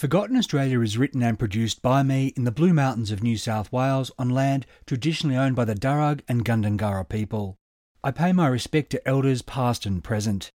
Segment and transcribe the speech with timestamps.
[0.00, 3.70] Forgotten Australia is written and produced by me in the Blue Mountains of New South
[3.70, 7.58] Wales on land traditionally owned by the Darug and Gundungurra people.
[8.02, 10.48] I pay my respect to elders past and present.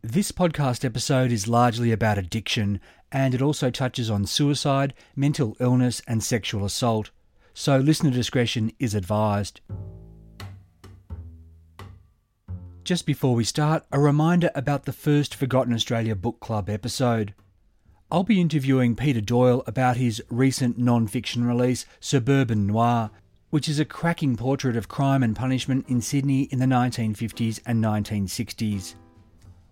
[0.00, 2.78] This podcast episode is largely about addiction,
[3.10, 7.10] and it also touches on suicide, mental illness, and sexual assault,
[7.52, 9.60] so listener discretion is advised.
[12.84, 17.34] Just before we start, a reminder about the first Forgotten Australia Book Club episode.
[18.14, 23.10] I'll be interviewing Peter Doyle about his recent non fiction release, Suburban Noir,
[23.50, 27.82] which is a cracking portrait of crime and punishment in Sydney in the 1950s and
[27.82, 28.94] 1960s.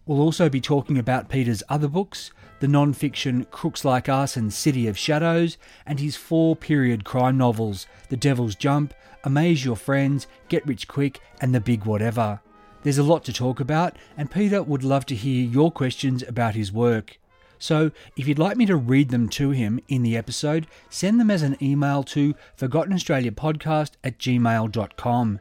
[0.07, 4.53] We'll also be talking about Peter's other books, the non fiction Crooks Like Us and
[4.53, 8.93] City of Shadows, and his four period crime novels, The Devil's Jump,
[9.23, 12.41] Amaze Your Friends, Get Rich Quick, and The Big Whatever.
[12.83, 16.57] There's a lot to talk about, and Peter would love to hear your questions about
[16.57, 17.21] his work.
[17.63, 21.31] So, if you'd like me to read them to him in the episode, send them
[21.31, 25.41] as an email to forgottenaustraliapodcast at gmail.com.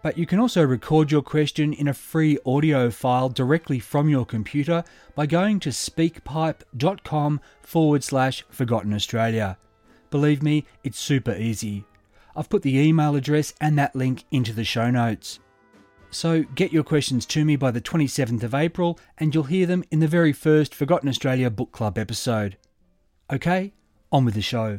[0.00, 4.24] But you can also record your question in a free audio file directly from your
[4.24, 4.84] computer
[5.16, 9.58] by going to speakpipe.com forward slash Forgotten Australia.
[10.10, 11.84] Believe me, it's super easy.
[12.36, 15.40] I've put the email address and that link into the show notes.
[16.16, 19.84] So get your questions to me by the 27th of April and you'll hear them
[19.90, 22.56] in the very first Forgotten Australia Book Club episode.
[23.30, 23.74] Okay,
[24.10, 24.78] on with the show.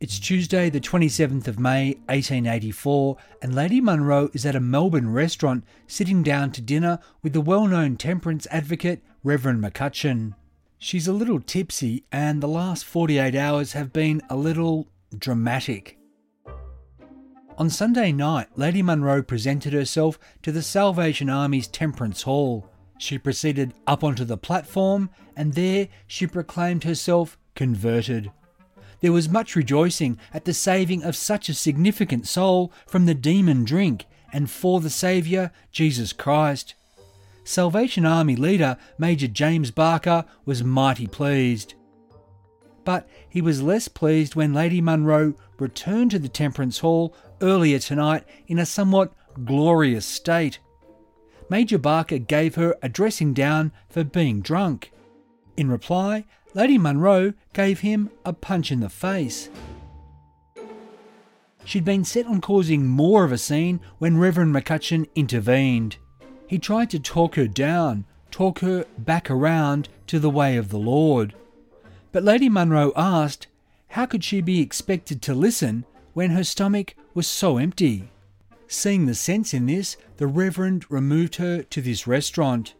[0.00, 5.62] It's Tuesday, the 27th of May, 1884, and Lady Munro is at a Melbourne restaurant
[5.86, 10.34] sitting down to dinner with the well known temperance advocate, Reverend McCutcheon.
[10.76, 16.01] She's a little tipsy, and the last 48 hours have been a little dramatic.
[17.62, 22.68] On Sunday night, Lady Munro presented herself to the Salvation Army's Temperance Hall.
[22.98, 28.32] She proceeded up onto the platform, and there she proclaimed herself converted
[29.00, 33.64] there was much rejoicing at the saving of such a significant soul from the demon
[33.64, 36.74] drink and for the Saviour, Jesus Christ.
[37.44, 41.74] Salvation Army leader Major James Barker was mighty pleased.
[42.84, 48.24] But he was less pleased when Lady Munro returned to the Temperance Hall earlier tonight
[48.46, 49.12] in a somewhat
[49.44, 50.58] glorious state.
[51.50, 54.92] Major Barker gave her a dressing down for being drunk.
[55.56, 56.24] In reply,
[56.54, 59.50] Lady Munro gave him a punch in the face.
[61.64, 65.96] She'd been set on causing more of a scene when Reverend McCutcheon intervened.
[66.46, 70.78] He tried to talk her down, talk her back around to the way of the
[70.78, 71.34] Lord.
[72.10, 73.46] But Lady Munro asked,
[73.88, 75.84] how could she be expected to listen
[76.14, 78.08] when her stomach was so empty?
[78.66, 82.74] Seeing the sense in this, the Reverend removed her to this restaurant.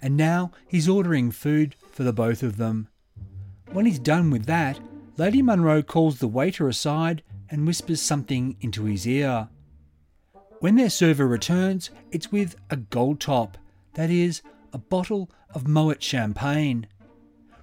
[0.00, 2.88] And now he's ordering food for the both of them.
[3.72, 4.78] When he's done with that,
[5.16, 9.48] Lady Munro calls the waiter aside and whispers something into his ear.
[10.60, 13.58] When their server returns, it's with a gold top,
[13.94, 16.86] that is, a bottle of Moet champagne.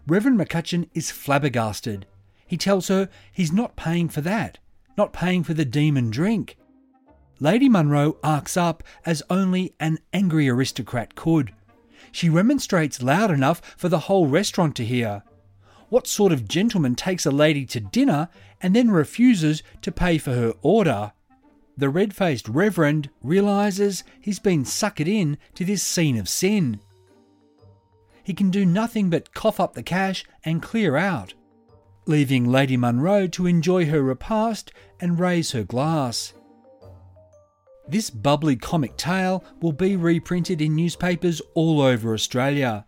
[0.07, 2.06] Reverend McCutcheon is flabbergasted.
[2.45, 4.59] He tells her he's not paying for that,
[4.98, 6.57] not paying for the demon drink.
[7.40, 11.54] Lady Munro arcs up as only an angry aristocrat could.
[12.12, 15.24] She remonstrates loud enough for the whole restaurant to hear.
[15.90, 18.30] What sort of gentleman takes a lady to dinner
[18.62, 21.12] and then refuses to pay for her order?
[21.75, 26.80] The red faced Reverend realises he's been suckered in to this scene of sin.
[28.24, 31.34] He can do nothing but cough up the cash and clear out,
[32.05, 36.33] leaving Lady Munro to enjoy her repast and raise her glass.
[37.88, 42.85] This bubbly comic tale will be reprinted in newspapers all over Australia,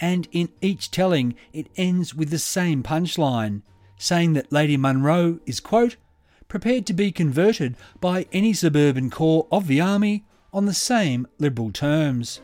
[0.00, 3.62] and in each telling it ends with the same punchline,
[3.98, 5.96] saying that Lady Munro is, quote,
[6.48, 11.70] prepared to be converted by any suburban corps of the army on the same liberal
[11.70, 12.40] terms.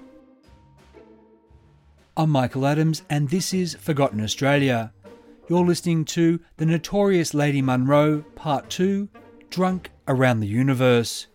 [2.17, 4.93] I'm Michael Adams, and this is Forgotten Australia.
[5.49, 9.09] You're listening to The Notorious Lady Munro, Part 2
[9.49, 11.29] Drunk Around the Universe.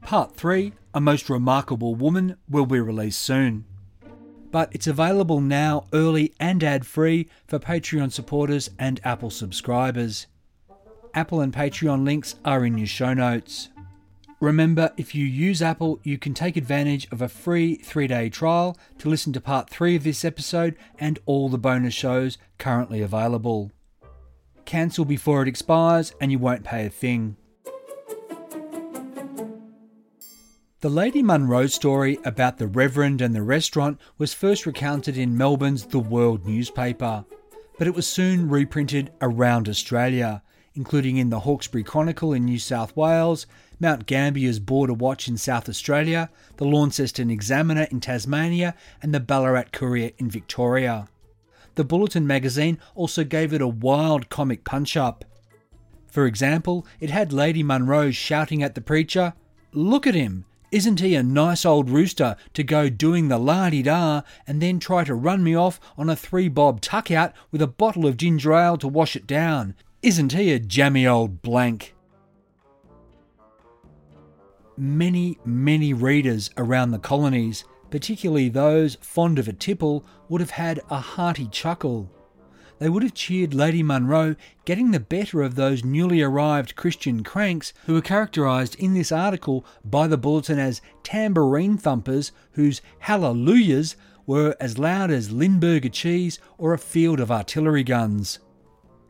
[0.00, 3.64] Part 3, A Most Remarkable Woman, will be released soon.
[4.52, 10.28] But it's available now early and ad free for Patreon supporters and Apple subscribers.
[11.12, 13.70] Apple and Patreon links are in your show notes.
[14.40, 18.76] Remember, if you use Apple, you can take advantage of a free three day trial
[18.98, 23.72] to listen to part three of this episode and all the bonus shows currently available.
[24.66, 27.36] Cancel before it expires and you won't pay a thing.
[30.80, 35.86] The Lady Munro story about the Reverend and the restaurant was first recounted in Melbourne's
[35.86, 37.24] The World newspaper,
[37.78, 40.42] but it was soon reprinted around Australia,
[40.74, 43.46] including in the Hawkesbury Chronicle in New South Wales,
[43.78, 49.70] Mount Gambier's Border Watch in South Australia, the Launceston Examiner in Tasmania, and the Ballarat
[49.72, 51.08] Courier in Victoria.
[51.74, 55.26] The Bulletin magazine also gave it a wild comic punch up.
[56.06, 59.34] For example, it had Lady Munro shouting at the preacher,
[59.72, 60.46] Look at him!
[60.72, 64.80] Isn't he a nice old rooster to go doing the la di da and then
[64.80, 68.16] try to run me off on a three bob tuck out with a bottle of
[68.16, 69.74] ginger ale to wash it down?
[70.02, 71.95] Isn't he a jammy old blank?
[74.76, 80.80] Many, many readers around the colonies, particularly those fond of a tipple, would have had
[80.90, 82.10] a hearty chuckle
[82.78, 84.36] they would have cheered Lady Munro
[84.66, 89.64] getting the better of those newly arrived Christian cranks who were characterised in this article
[89.82, 93.96] by the Bulletin as tambourine thumpers whose hallelujahs
[94.26, 98.40] were as loud as Limburger cheese or a field of artillery guns.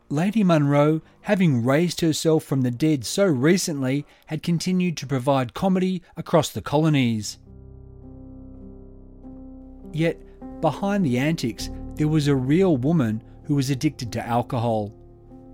[0.09, 6.01] Lady Munro, having raised herself from the dead so recently, had continued to provide comedy
[6.17, 7.39] across the colonies.
[9.93, 10.21] Yet,
[10.61, 14.95] behind the antics, there was a real woman who was addicted to alcohol.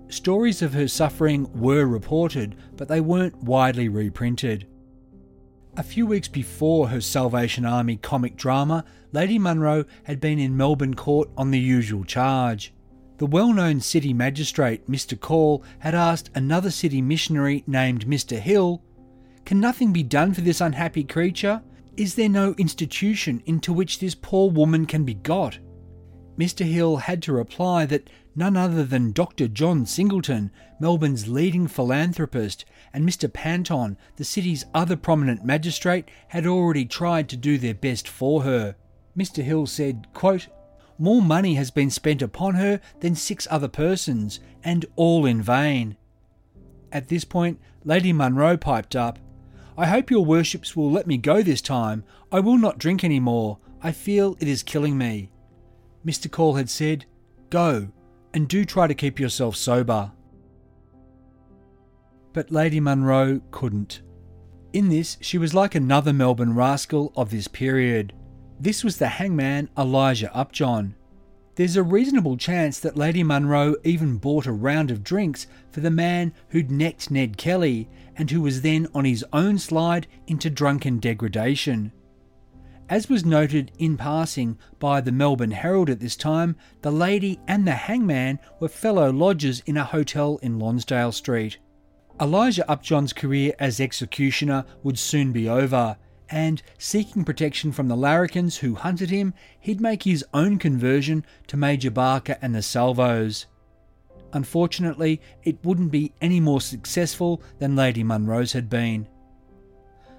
[0.09, 4.67] Stories of her suffering were reported, but they weren't widely reprinted.
[5.77, 10.93] A few weeks before her Salvation Army comic drama, Lady Munro had been in Melbourne
[10.93, 12.71] court on the usual charge.
[13.23, 15.17] The well known city magistrate, Mr.
[15.17, 18.37] Call, had asked another city missionary named Mr.
[18.37, 18.83] Hill,
[19.45, 21.61] Can nothing be done for this unhappy creature?
[21.95, 25.57] Is there no institution into which this poor woman can be got?
[26.37, 26.65] Mr.
[26.65, 29.47] Hill had to reply that none other than Dr.
[29.47, 30.51] John Singleton,
[30.81, 33.31] Melbourne's leading philanthropist, and Mr.
[33.31, 38.75] Panton, the city's other prominent magistrate, had already tried to do their best for her.
[39.17, 39.41] Mr.
[39.41, 40.49] Hill said, quote,
[40.97, 45.97] More money has been spent upon her than six other persons, and all in vain.
[46.91, 49.19] At this point, Lady Munro piped up,
[49.77, 52.03] I hope your worships will let me go this time.
[52.31, 53.57] I will not drink any more.
[53.81, 55.31] I feel it is killing me.
[56.05, 56.29] Mr.
[56.29, 57.05] Call had said,
[57.49, 57.89] Go,
[58.33, 60.11] and do try to keep yourself sober.
[62.33, 64.01] But Lady Munro couldn't.
[64.73, 68.13] In this, she was like another Melbourne rascal of this period.
[68.59, 70.95] This was the hangman Elijah Upjohn.
[71.55, 75.91] There's a reasonable chance that Lady Munro even bought a round of drinks for the
[75.91, 80.99] man who'd necked Ned Kelly and who was then on his own slide into drunken
[80.99, 81.91] degradation.
[82.89, 87.67] As was noted in passing by the Melbourne Herald at this time, the lady and
[87.67, 91.57] the hangman were fellow lodgers in a hotel in Lonsdale Street.
[92.19, 95.97] Elijah Upjohn's career as executioner would soon be over,
[96.33, 101.55] and seeking protection from the larrikins who hunted him, he'd make his own conversion to
[101.55, 103.45] Major Barker and the Salvos.
[104.33, 109.07] Unfortunately, it wouldn't be any more successful than Lady Munro's had been.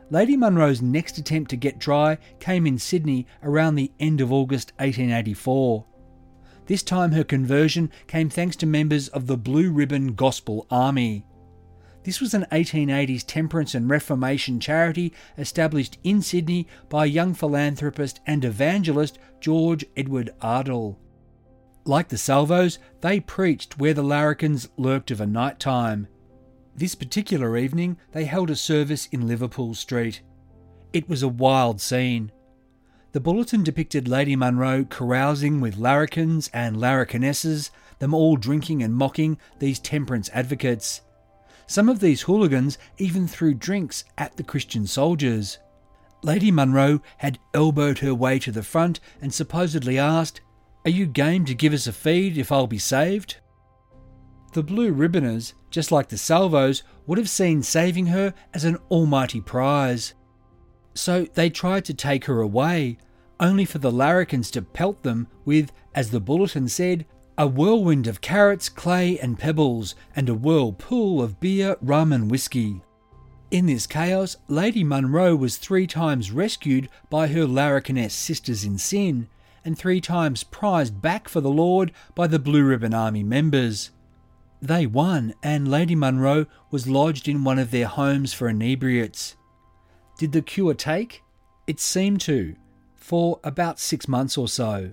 [0.08, 4.72] Lady Munro's next attempt to get dry came in Sydney around the end of August
[4.76, 5.84] 1884.
[6.66, 11.26] This time her conversion came thanks to members of the Blue Ribbon Gospel Army.
[12.04, 18.44] This was an 1880s temperance and reformation charity established in Sydney by young philanthropist and
[18.44, 20.96] evangelist George Edward Ardill.
[21.86, 26.06] Like the Salvos, they preached where the larrikins lurked of a night time.
[26.76, 30.20] This particular evening, they held a service in Liverpool Street.
[30.92, 32.32] It was a wild scene.
[33.12, 39.38] The bulletin depicted Lady Munro carousing with larrikins and larrikinesses, them all drinking and mocking
[39.58, 41.00] these temperance advocates.
[41.66, 45.58] Some of these hooligans even threw drinks at the Christian soldiers.
[46.22, 50.40] Lady Munro had elbowed her way to the front and supposedly asked,
[50.84, 53.36] Are you game to give us a feed if I'll be saved?
[54.52, 59.40] The Blue Ribboners, just like the Salvos, would have seen saving her as an almighty
[59.40, 60.14] prize.
[60.94, 62.98] So they tried to take her away,
[63.40, 67.04] only for the larrikins to pelt them with, as the bulletin said,
[67.36, 72.80] a whirlwind of carrots, clay, and pebbles, and a whirlpool of beer, rum, and whiskey.
[73.50, 79.28] In this chaos, Lady Munro was three times rescued by her larrikiness sisters in sin,
[79.64, 83.90] and three times prized back for the Lord by the Blue Ribbon Army members.
[84.62, 89.36] They won, and Lady Munro was lodged in one of their homes for inebriates.
[90.18, 91.22] Did the cure take?
[91.66, 92.54] It seemed to,
[92.94, 94.92] for about six months or so.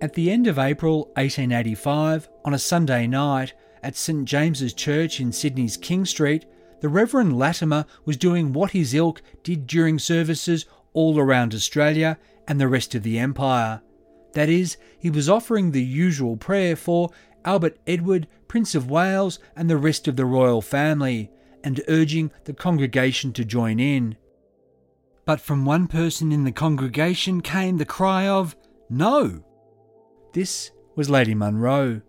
[0.00, 3.52] At the end of April 1885, on a Sunday night,
[3.82, 6.46] at St James's Church in Sydney's King Street,
[6.80, 10.64] the Reverend Latimer was doing what his ilk did during services
[10.94, 13.82] all around Australia and the rest of the Empire.
[14.32, 17.10] That is, he was offering the usual prayer for
[17.44, 21.30] Albert Edward, Prince of Wales, and the rest of the royal family,
[21.62, 24.16] and urging the congregation to join in.
[25.26, 28.56] But from one person in the congregation came the cry of,
[28.88, 29.44] No!
[30.32, 32.02] This was Lady Munro.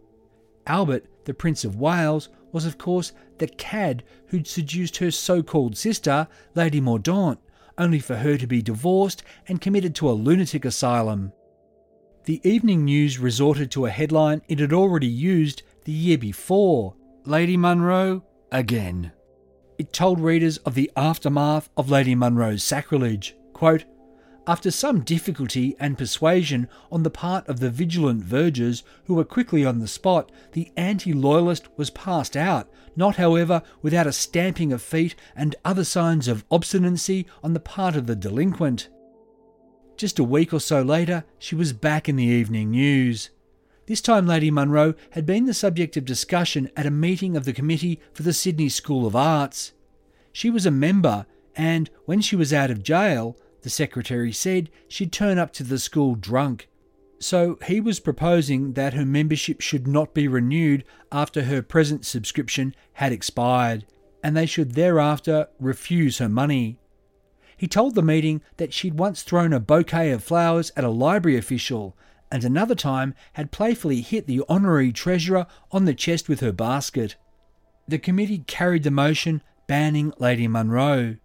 [0.67, 5.75] Albert, the Prince of Wales, was of course the cad who'd seduced her so called
[5.75, 7.39] sister, Lady Mordaunt,
[7.77, 11.31] only for her to be divorced and committed to a lunatic asylum.
[12.25, 16.93] The Evening News resorted to a headline it had already used the year before
[17.25, 19.11] Lady Munro again.
[19.79, 23.35] It told readers of the aftermath of Lady Munro's sacrilege.
[23.53, 23.85] Quote,
[24.48, 29.63] after some difficulty and persuasion on the part of the vigilant vergers who were quickly
[29.63, 34.81] on the spot, the anti loyalist was passed out, not, however, without a stamping of
[34.81, 38.89] feet and other signs of obstinacy on the part of the delinquent.
[39.95, 43.29] Just a week or so later, she was back in the evening news.
[43.86, 47.53] This time, Lady Munro had been the subject of discussion at a meeting of the
[47.53, 49.74] Committee for the Sydney School of Arts.
[50.31, 55.12] She was a member, and when she was out of jail, the secretary said she'd
[55.12, 56.68] turn up to the school drunk.
[57.20, 62.75] So he was proposing that her membership should not be renewed after her present subscription
[62.94, 63.86] had expired,
[64.24, 66.80] and they should thereafter refuse her money.
[67.56, 71.38] He told the meeting that she'd once thrown a bouquet of flowers at a library
[71.38, 71.96] official,
[72.32, 77.18] and another time had playfully hit the honorary treasurer on the chest with her basket.
[77.88, 81.18] The committee carried the motion banning Lady Munro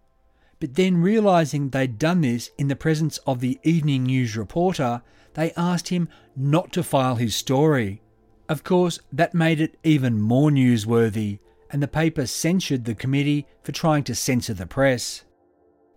[0.58, 5.02] but then realizing they'd done this in the presence of the evening news reporter,
[5.34, 8.00] they asked him not to file his story.
[8.48, 13.72] Of course, that made it even more newsworthy, and the paper censured the committee for
[13.72, 15.25] trying to censor the press.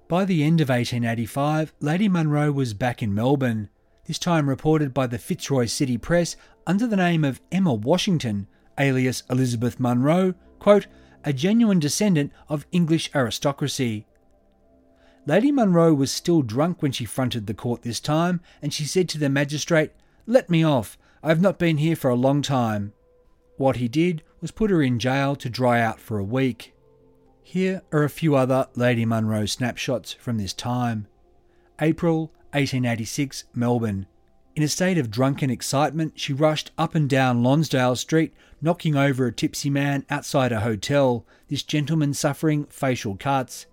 [0.07, 3.69] By the end of 1885, Lady Munro was back in Melbourne,
[4.05, 6.35] this time reported by the Fitzroy City Press
[6.65, 8.47] under the name of Emma Washington,
[8.79, 10.87] alias Elizabeth Munro, quote,
[11.23, 14.07] a genuine descendant of English aristocracy,
[15.29, 19.07] Lady Munro was still drunk when she fronted the court this time, and she said
[19.07, 19.91] to the magistrate,
[20.25, 20.97] Let me off.
[21.21, 22.93] I have not been here for a long time.
[23.55, 26.73] What he did was put her in jail to dry out for a week.
[27.43, 31.05] Here are a few other Lady Munro snapshots from this time.
[31.79, 34.07] April 1886, Melbourne.
[34.55, 38.33] In a state of drunken excitement, she rushed up and down Lonsdale Street,
[38.63, 43.67] knocking over a tipsy man outside a hotel, this gentleman suffering facial cuts.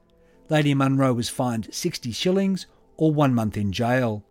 [0.49, 4.25] Lady Munro was fined 60 shillings or one month in jail.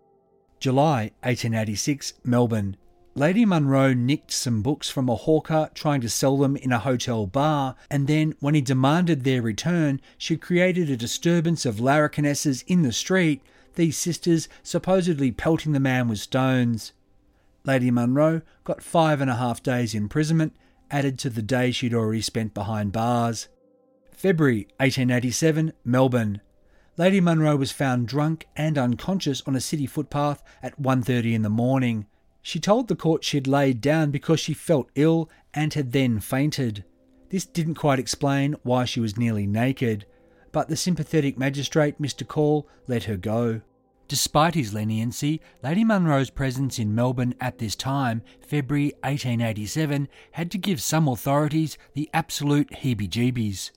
[0.60, 2.78] July 1886, Melbourne.
[3.16, 7.26] Lady Munro nicked some books from a hawker trying to sell them in a hotel
[7.26, 12.82] bar, and then, when he demanded their return, she created a disturbance of larrikinesses in
[12.82, 13.42] the street,
[13.76, 16.94] these sisters supposedly pelting the man with stones.
[17.66, 20.54] Lady Munro got five and a half days imprisonment
[20.92, 23.48] added to the days she'd already spent behind bars.
[24.16, 26.40] February 1887, Melbourne.
[26.98, 31.50] Lady Munro was found drunk and unconscious on a city footpath at 1:30 in the
[31.50, 32.06] morning.
[32.42, 36.86] She told the court she'd laid down because she felt ill and had then fainted.
[37.30, 40.06] This didn't quite explain why she was nearly naked,
[40.54, 42.26] but the sympathetic magistrate, Mr.
[42.26, 43.60] Call, let her go.
[44.08, 50.58] Despite his leniency, Lady Munro's presence in Melbourne at this time, February 1887, had to
[50.58, 53.72] give some authorities the absolute heebie jeebies.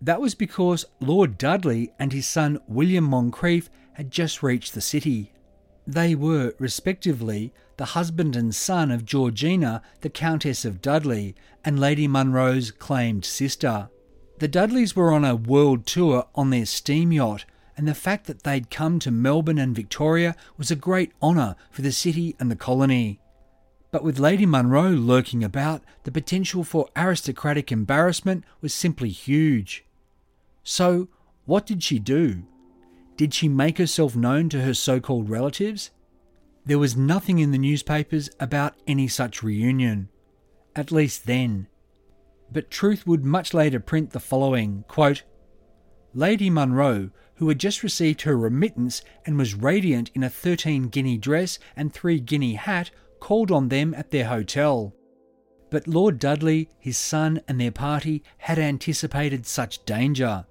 [0.00, 5.32] That was because Lord Dudley and his son William Moncrieff had just reached the city.
[5.86, 11.34] They were, respectively, the husband and son of Georgina, the Countess of Dudley,
[11.64, 13.88] and Lady Munro's claimed sister.
[14.38, 17.44] The Dudleys were on a world tour on their steam yacht,
[17.76, 21.82] and the fact that they'd come to Melbourne and Victoria was a great honour for
[21.82, 23.20] the city and the colony.
[23.94, 29.84] But with Lady Munro lurking about, the potential for aristocratic embarrassment was simply huge.
[30.64, 31.06] So,
[31.44, 32.42] what did she do?
[33.16, 35.92] Did she make herself known to her so called relatives?
[36.66, 40.08] There was nothing in the newspapers about any such reunion.
[40.74, 41.68] At least then.
[42.50, 45.22] But Truth would much later print the following quote,
[46.12, 51.16] Lady Munro, who had just received her remittance and was radiant in a 13 guinea
[51.16, 52.90] dress and 3 guinea hat,
[53.24, 54.94] called on them at their hotel.
[55.70, 60.44] But Lord Dudley, his son, and their party had anticipated such danger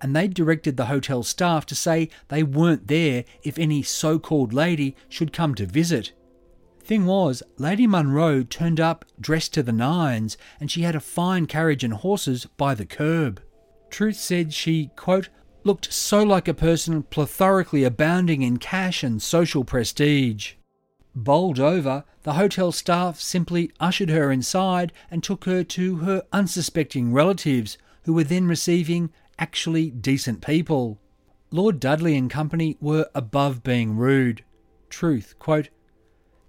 [0.00, 4.52] and they directed the hotel staff to say they weren't there if any so called
[4.52, 6.12] lady should come to visit.
[6.82, 11.46] Thing was, Lady Munro turned up dressed to the nines, and she had a fine
[11.46, 13.40] carriage and horses by the curb.
[13.90, 15.28] Truth said she, quote,
[15.64, 20.55] looked so like a person plethorically abounding in cash and social prestige.
[21.18, 27.10] Bowled over, the hotel staff simply ushered her inside and took her to her unsuspecting
[27.10, 31.00] relatives, who were then receiving actually decent people.
[31.50, 34.44] Lord Dudley and company were above being rude.
[34.90, 35.70] Truth, quote,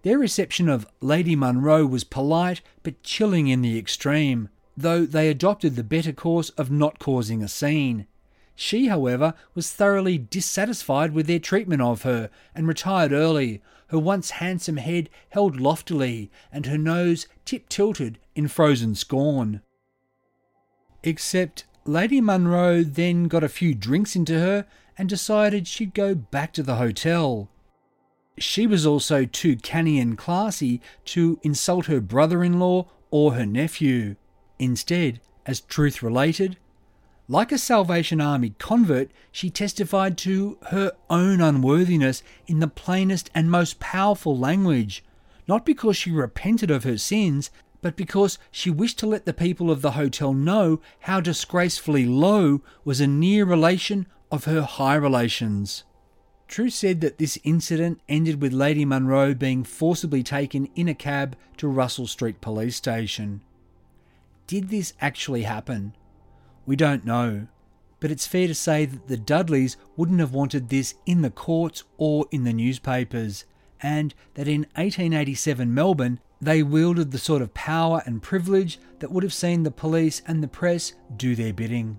[0.01, 5.77] Their reception of Lady Munro was polite but chilling in the extreme, though they adopted
[5.77, 8.05] the better course of not causing a scene.
[8.53, 14.31] She, however, was thoroughly dissatisfied with their treatment of her and retired early, her once
[14.31, 19.61] handsome head held loftily and her nose tip tilted in frozen scorn.
[21.03, 24.65] Except Lady Munro then got a few drinks into her
[24.97, 27.49] and decided she'd go back to the hotel.
[28.37, 33.45] She was also too canny and classy to insult her brother in law or her
[33.45, 34.15] nephew.
[34.59, 36.57] Instead, as Truth related,
[37.29, 43.51] like a Salvation Army convert, she testified to her own unworthiness in the plainest and
[43.51, 45.03] most powerful language,
[45.47, 49.69] not because she repented of her sins, but because she wished to let the people
[49.69, 55.83] of the hotel know how disgracefully low was a near relation of her high relations.
[56.47, 61.35] Truth said that this incident ended with Lady Munro being forcibly taken in a cab
[61.57, 63.41] to Russell Street Police Station.
[64.47, 65.93] Did this actually happen?
[66.67, 67.47] We don't know,
[68.01, 71.85] but it's fair to say that the Dudleys wouldn't have wanted this in the courts
[71.97, 73.45] or in the newspapers,
[73.81, 79.23] and that in 1887 Melbourne they wielded the sort of power and privilege that would
[79.23, 81.97] have seen the police and the press do their bidding.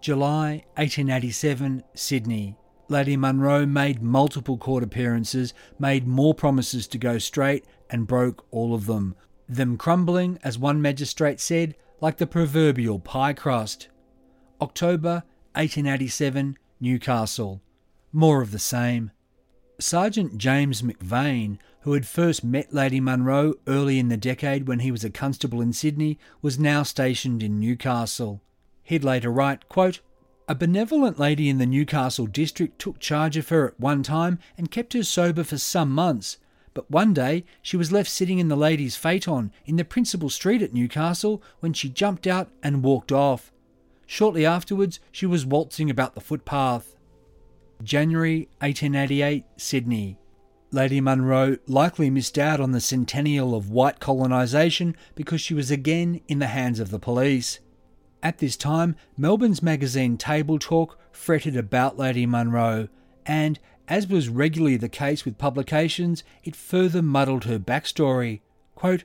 [0.00, 2.56] July 1887, Sydney.
[2.88, 8.74] Lady Munro made multiple court appearances, made more promises to go straight, and broke all
[8.74, 9.16] of them,
[9.48, 13.88] them crumbling, as one magistrate said, like the proverbial pie crust.
[14.60, 17.60] October 1887, Newcastle.
[18.12, 19.10] More of the same.
[19.78, 21.58] Sergeant James McVeigh
[21.88, 25.62] who had first met Lady Munro early in the decade when he was a constable
[25.62, 28.42] in Sydney, was now stationed in Newcastle.
[28.82, 30.00] He'd later write, quote,
[30.46, 34.70] a benevolent lady in the Newcastle district took charge of her at one time and
[34.70, 36.36] kept her sober for some months,
[36.74, 40.62] but one day she was left sitting in the ladies' phaeton in the principal street
[40.62, 43.52] at Newcastle when she jumped out and walked off.
[44.06, 46.96] Shortly afterwards, she was waltzing about the footpath.
[47.82, 50.18] January 1888, Sydney.
[50.70, 56.20] Lady Munro likely missed out on the centennial of white colonisation because she was again
[56.28, 57.60] in the hands of the police.
[58.22, 62.88] At this time, Melbourne's magazine Table Talk fretted about Lady Munro,
[63.24, 68.40] and, as was regularly the case with publications, it further muddled her backstory.
[68.74, 69.04] Quote,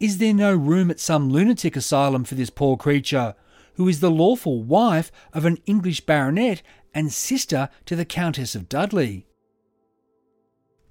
[0.00, 3.34] Is there no room at some lunatic asylum for this poor creature,
[3.74, 6.62] who is the lawful wife of an English baronet
[6.92, 9.26] and sister to the Countess of Dudley?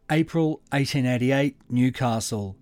[0.10, 2.58] April 1888, Newcastle.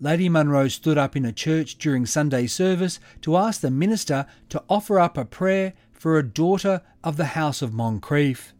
[0.00, 4.62] Lady Munro stood up in a church during Sunday service to ask the minister to
[4.68, 8.52] offer up a prayer for a daughter of the House of Moncrieff.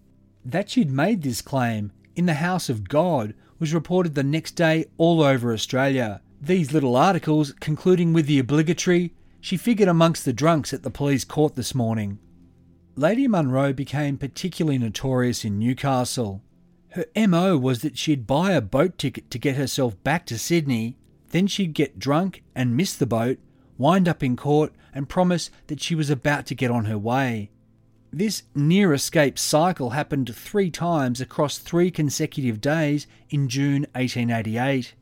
[0.44, 4.86] That she'd made this claim in the House of God was reported the next day
[4.96, 6.20] all over Australia.
[6.40, 11.24] These little articles concluding with the obligatory, she figured amongst the drunks at the police
[11.24, 12.18] court this morning.
[12.96, 16.42] Lady Munro became particularly notorious in Newcastle.
[16.90, 20.96] Her MO was that she'd buy a boat ticket to get herself back to Sydney,
[21.30, 23.38] then she'd get drunk and miss the boat,
[23.76, 27.50] wind up in court, and promise that she was about to get on her way.
[28.12, 34.94] This near escape cycle happened three times across three consecutive days in June 1888.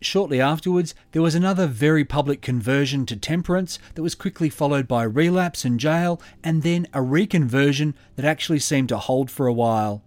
[0.00, 5.02] Shortly afterwards, there was another very public conversion to temperance that was quickly followed by
[5.02, 10.02] relapse and jail, and then a reconversion that actually seemed to hold for a while.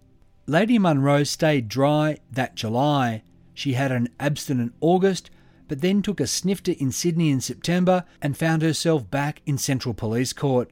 [0.46, 3.22] Lady Munro stayed dry that July.
[3.54, 5.30] She had an abstinent August,
[5.68, 9.94] but then took a snifter in Sydney in September and found herself back in Central
[9.94, 10.70] Police Court.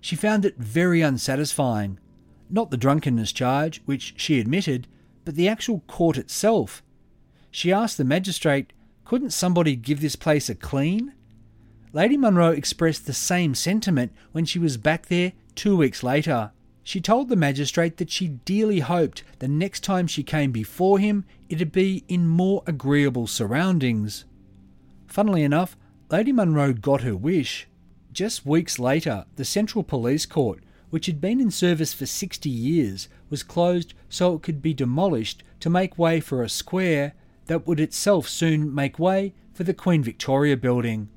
[0.00, 1.98] She found it very unsatisfying.
[2.48, 4.88] Not the drunkenness charge, which she admitted,
[5.24, 6.82] but the actual court itself.
[7.50, 8.72] She asked the magistrate,
[9.04, 11.14] couldn't somebody give this place a clean?
[11.92, 16.52] Lady Munro expressed the same sentiment when she was back there two weeks later.
[16.82, 21.24] She told the magistrate that she dearly hoped the next time she came before him
[21.48, 24.24] it'd be in more agreeable surroundings.
[25.06, 25.76] Funnily enough,
[26.10, 27.66] Lady Munro got her wish.
[28.12, 33.08] Just weeks later, the Central Police Court, which had been in service for 60 years,
[33.28, 37.14] was closed so it could be demolished to make way for a square
[37.46, 41.08] that would itself soon make way for the Queen Victoria building.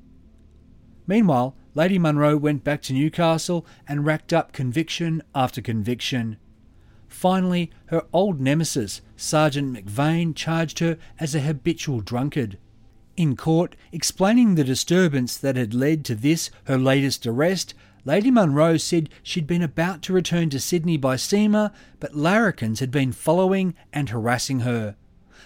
[1.07, 6.37] Meanwhile, Lady Munro went back to Newcastle and racked up conviction after conviction.
[7.07, 12.57] Finally, her old nemesis, Sergeant McVeigh, charged her as a habitual drunkard.
[13.15, 18.75] In court, explaining the disturbance that had led to this, her latest arrest, Lady Munro
[18.77, 23.75] said she'd been about to return to Sydney by steamer, but larrikins had been following
[23.93, 24.95] and harassing her.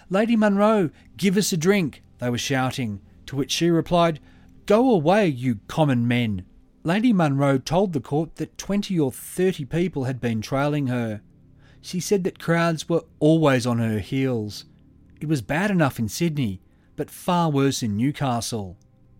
[0.08, 4.18] Lady Munro, give us a drink, they were shouting, to which she replied,
[4.64, 6.44] Go away, you common men.
[6.84, 11.20] Lady Munro told the court that 20 or 30 people had been trailing her.
[11.80, 14.64] She said that crowds were always on her heels.
[15.20, 16.60] It was bad enough in Sydney,
[16.98, 18.76] but far worse in Newcastle.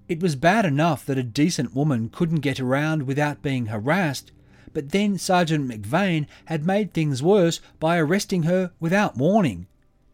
[0.08, 4.32] It was bad enough that a decent woman couldn't get around without being harassed,
[4.74, 9.68] but then Sergeant McVeigh had made things worse by arresting her without warning.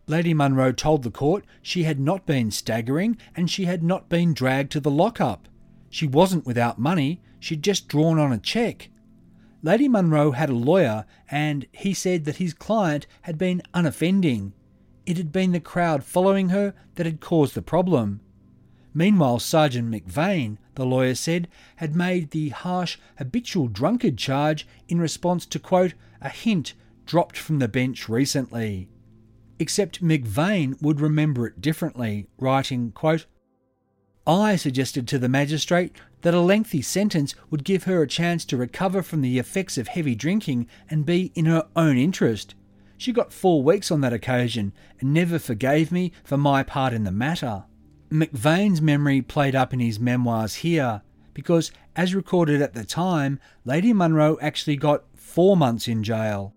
[0.07, 4.35] Lady Munro told the court she had not been staggering and she had not been
[4.35, 5.49] dragged to the lockup.
[5.89, 8.91] She wasn't without money, she'd just drawn on a cheque.
[9.63, 14.53] Lady Munro had a lawyer and he said that his client had been unoffending.
[15.07, 18.21] It had been the crowd following her that had caused the problem.
[18.95, 25.47] Meanwhile, Sergeant McVeigh, the lawyer said, had made the harsh habitual drunkard charge in response
[25.47, 28.89] to, quote, a hint dropped from the bench recently.
[29.59, 33.27] Except McVeigh would remember it differently, writing, quote,
[34.27, 38.57] I suggested to the magistrate that a lengthy sentence would give her a chance to
[38.57, 42.55] recover from the effects of heavy drinking and be in her own interest.
[42.97, 47.05] She got four weeks on that occasion and never forgave me for my part in
[47.05, 47.65] the matter.
[48.11, 51.03] McVeigh's memory played up in his memoirs here,
[51.33, 56.55] because, as recorded at the time, Lady Munro actually got four months in jail.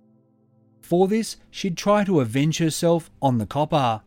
[0.82, 4.02] For this, she'd try to avenge herself on the copper.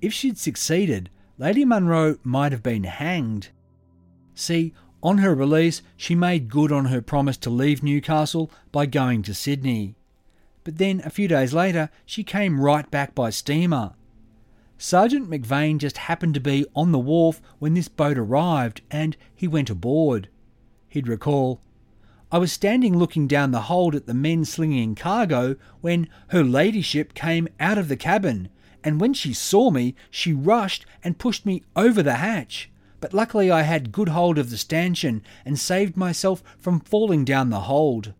[0.00, 3.50] If she'd succeeded, Lady Munro might have been hanged.
[4.34, 9.22] See, on her release, she made good on her promise to leave Newcastle by going
[9.22, 9.94] to Sydney
[10.64, 13.92] but then a few days later she came right back by steamer.
[14.78, 19.46] Sergeant McVeigh just happened to be on the wharf when this boat arrived and he
[19.46, 20.28] went aboard.
[20.88, 21.60] He'd recall,
[22.32, 27.14] I was standing looking down the hold at the men slinging cargo when her ladyship
[27.14, 28.48] came out of the cabin,
[28.82, 32.70] and when she saw me, she rushed and pushed me over the hatch.
[33.00, 37.50] But luckily I had good hold of the stanchion and saved myself from falling down
[37.50, 38.14] the hold.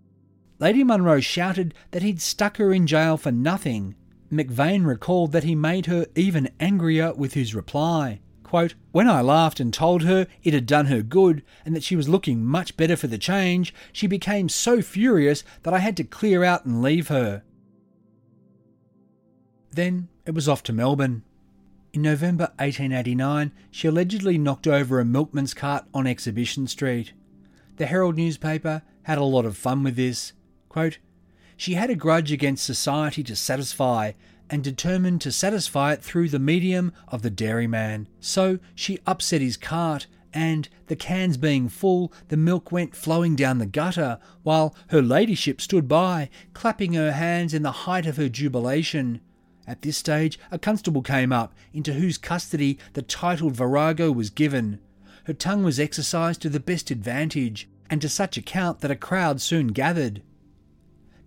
[0.62, 3.96] Lady Munro shouted that he'd stuck her in jail for nothing.
[4.30, 8.20] McVeigh recalled that he made her even angrier with his reply.
[8.44, 11.96] Quote, when I laughed and told her it had done her good and that she
[11.96, 16.04] was looking much better for the change, she became so furious that I had to
[16.04, 17.42] clear out and leave her.
[19.72, 21.24] Then it was off to Melbourne.
[21.92, 27.14] In November 1889, she allegedly knocked over a milkman's cart on Exhibition Street.
[27.78, 30.34] The Herald newspaper had a lot of fun with this.
[30.72, 30.96] Quote,
[31.54, 34.12] she had a grudge against society to satisfy,
[34.48, 38.08] and determined to satisfy it through the medium of the dairyman.
[38.20, 43.58] So she upset his cart, and, the cans being full, the milk went flowing down
[43.58, 48.30] the gutter, while her ladyship stood by, clapping her hands in the height of her
[48.30, 49.20] jubilation.
[49.66, 54.80] At this stage, a constable came up, into whose custody the titled virago was given.
[55.24, 59.42] Her tongue was exercised to the best advantage, and to such account that a crowd
[59.42, 60.22] soon gathered.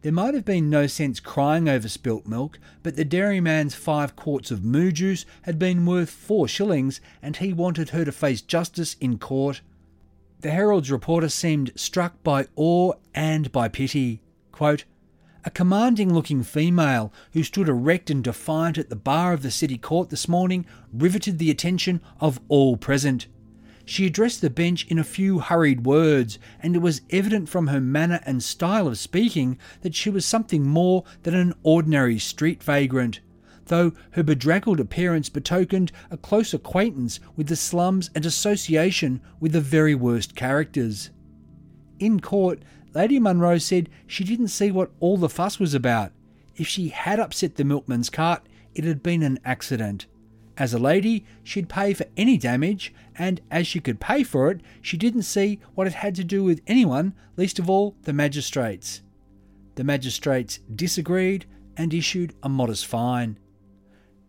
[0.05, 4.51] There might have been no sense crying over spilt milk, but the dairyman's five quarts
[4.51, 8.95] of moo juice had been worth four shillings, and he wanted her to face justice
[9.01, 9.61] in court.
[10.41, 14.21] The Herald's reporter seemed struck by awe and by pity.
[14.51, 14.85] Quote,
[15.43, 19.79] a commanding looking female who stood erect and defiant at the bar of the city
[19.79, 23.25] court this morning riveted the attention of all present.
[23.86, 27.80] She addressed the bench in a few hurried words, and it was evident from her
[27.80, 33.19] manner and style of speaking that she was something more than an ordinary street vagrant,
[33.65, 39.62] though her bedraggled appearance betokened a close acquaintance with the slums and association with the
[39.62, 41.12] very worst characters.
[42.00, 42.63] In court,
[42.95, 46.12] Lady Munro said she didn't see what all the fuss was about.
[46.56, 50.08] If she had upset the milkman's cart, it had been an accident.
[50.57, 54.61] As a lady, she'd pay for any damage, and as she could pay for it,
[54.81, 59.01] she didn't see what it had to do with anyone, least of all the magistrates.
[59.75, 63.37] The magistrates disagreed and issued a modest fine.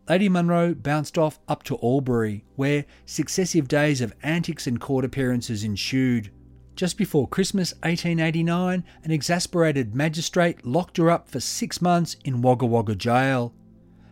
[0.09, 5.65] Lady Munro bounced off up to Albury, where successive days of antics and court appearances
[5.65, 6.31] ensued.
[6.77, 12.67] Just before Christmas 1889, an exasperated magistrate locked her up for six months in Wagga
[12.67, 13.55] Wagga jail.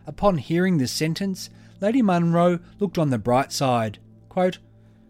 [0.07, 1.49] Upon hearing this sentence,
[1.81, 3.99] Lady Munro looked on the bright side.
[4.29, 4.59] Quote,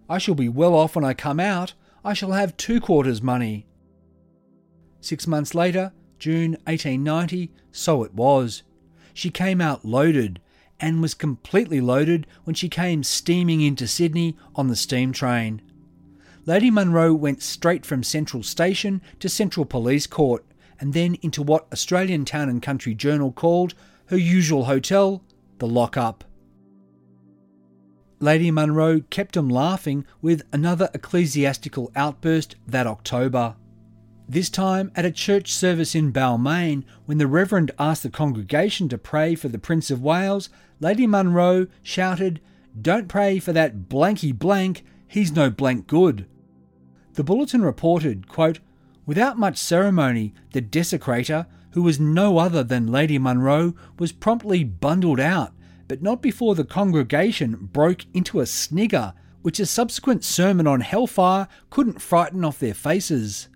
[0.10, 1.74] I shall be well off when I come out.
[2.04, 3.66] I shall have two quarters' money.
[5.02, 8.64] Six months later, June 1890, so it was.
[9.14, 10.40] She came out loaded,
[10.80, 15.62] and was completely loaded when she came steaming into Sydney on the steam train.
[16.46, 20.46] Lady Munro went straight from Central Station to Central Police Court,
[20.80, 23.74] and then into what Australian Town and Country Journal called
[24.08, 25.24] her usual hotel,
[25.58, 26.24] the Lock Up.
[28.20, 33.56] Lady Munro kept him laughing with another ecclesiastical outburst that October.
[34.28, 38.98] This time at a church service in Balmain, when the Reverend asked the congregation to
[38.98, 40.50] pray for the Prince of Wales,
[40.80, 42.40] Lady Munro shouted,
[42.82, 46.26] Don't pray for that blanky blank, he's no blank good.
[47.14, 48.60] The bulletin reported, quote,
[49.06, 55.20] Without much ceremony, the desecrator, who was no other than Lady Munro, was promptly bundled
[55.20, 55.54] out
[55.88, 61.48] but not before the congregation broke into a snigger, which a subsequent sermon on hellfire
[61.70, 63.48] couldn't frighten off their faces.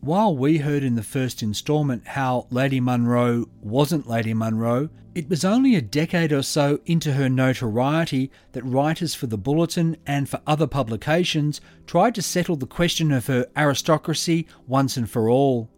[0.00, 5.44] While we heard in the first instalment how Lady Munro wasn't Lady Munro, it was
[5.44, 10.40] only a decade or so into her notoriety that writers for the Bulletin and for
[10.46, 15.68] other publications tried to settle the question of her aristocracy once and for all.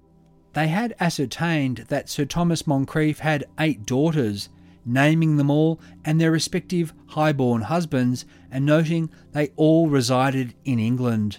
[0.52, 4.50] They had ascertained that Sir Thomas Moncrieff had eight daughters,
[4.92, 11.38] naming them all and their respective high-born husbands, and noting they all resided in England.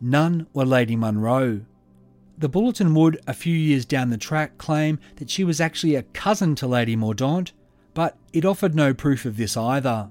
[0.00, 1.62] None were Lady Munro.
[2.38, 6.04] The Bulletin would, a few years down the track, claim that she was actually a
[6.04, 7.50] cousin to Lady Mordaunt,
[7.94, 10.08] but it offered no proof of this either.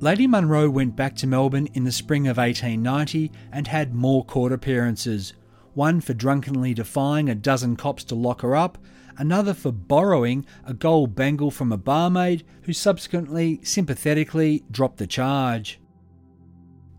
[0.00, 4.52] Lady Munro went back to Melbourne in the spring of 1890 and had more court
[4.52, 5.32] appearances,
[5.74, 8.78] one for drunkenly defying a dozen cops to lock her up,
[9.18, 15.80] another for borrowing a gold bangle from a barmaid who subsequently sympathetically dropped the charge.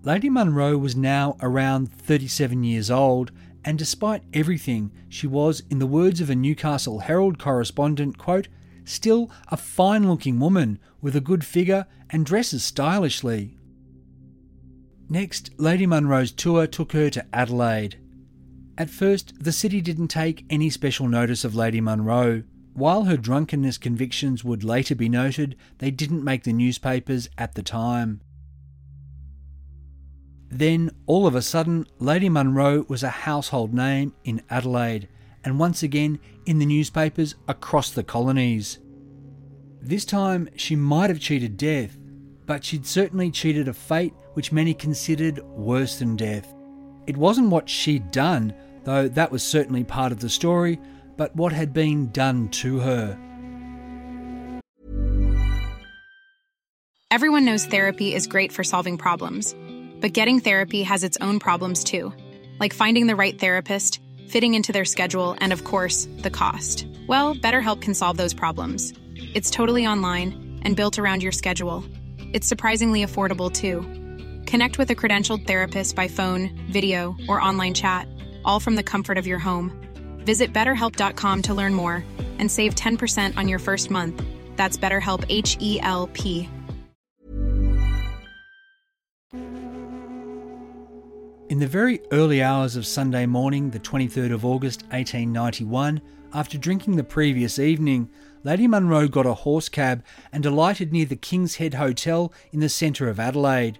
[0.03, 3.31] Lady Munro was now around 37 years old,
[3.65, 8.47] and despite everything, she was, in the words of a Newcastle Herald correspondent, quote,
[8.85, 13.57] still a fine looking woman with a good figure and dresses stylishly.
[15.09, 17.97] Next, Lady Munro's tour took her to Adelaide.
[18.77, 22.43] At first, the city didn't take any special notice of Lady Munro.
[22.73, 27.63] While her drunkenness convictions would later be noted, they didn't make the newspapers at the
[27.63, 28.21] time.
[30.49, 35.09] Then, all of a sudden, Lady Munro was a household name in Adelaide,
[35.43, 38.77] and once again in the newspapers across the colonies.
[39.81, 41.97] This time, she might have cheated death,
[42.45, 46.53] but she'd certainly cheated a fate which many considered worse than death.
[47.07, 48.53] It wasn't what she'd done
[48.87, 50.79] though that was certainly part of the story,
[51.17, 53.19] but what had been done to her.
[57.11, 59.53] Everyone knows therapy is great for solving problems,
[59.99, 62.13] but getting therapy has its own problems too,
[62.61, 66.87] like finding the right therapist, fitting into their schedule, and of course, the cost.
[67.07, 68.93] Well, BetterHelp can solve those problems.
[69.35, 71.83] It's totally online and built around your schedule.
[72.33, 73.81] It's surprisingly affordable too.
[74.45, 78.07] Connect with a credentialed therapist by phone, video, or online chat,
[78.47, 79.71] all from the comfort of your home.
[80.19, 82.03] Visit betterhelp.com to learn more
[82.39, 84.23] and save 10% on your first month.
[84.55, 86.49] That's BetterHelp H E L P.
[91.49, 96.01] In the very early hours of Sunday morning, the 23rd of August 1891,
[96.33, 98.09] after drinking the previous evening,
[98.43, 102.67] Lady Munro got a horse cab and alighted near the King's Head Hotel in the
[102.67, 103.79] centre of Adelaide.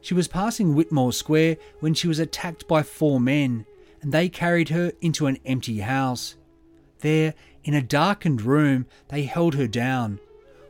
[0.00, 3.66] She was passing Whitmore Square when she was attacked by four men,
[4.02, 6.36] and they carried her into an empty house.
[7.00, 7.34] There,
[7.64, 10.20] in a darkened room, they held her down.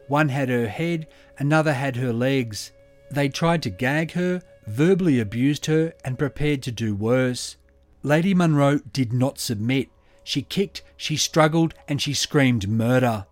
[0.08, 1.06] One had her head,
[1.38, 2.72] another had her legs.
[3.10, 7.56] They tried to gag her, verbally abused her, and prepared to do worse.
[8.02, 9.88] Lady Munro did not submit.
[10.24, 13.26] She kicked, she struggled, and she screamed murder.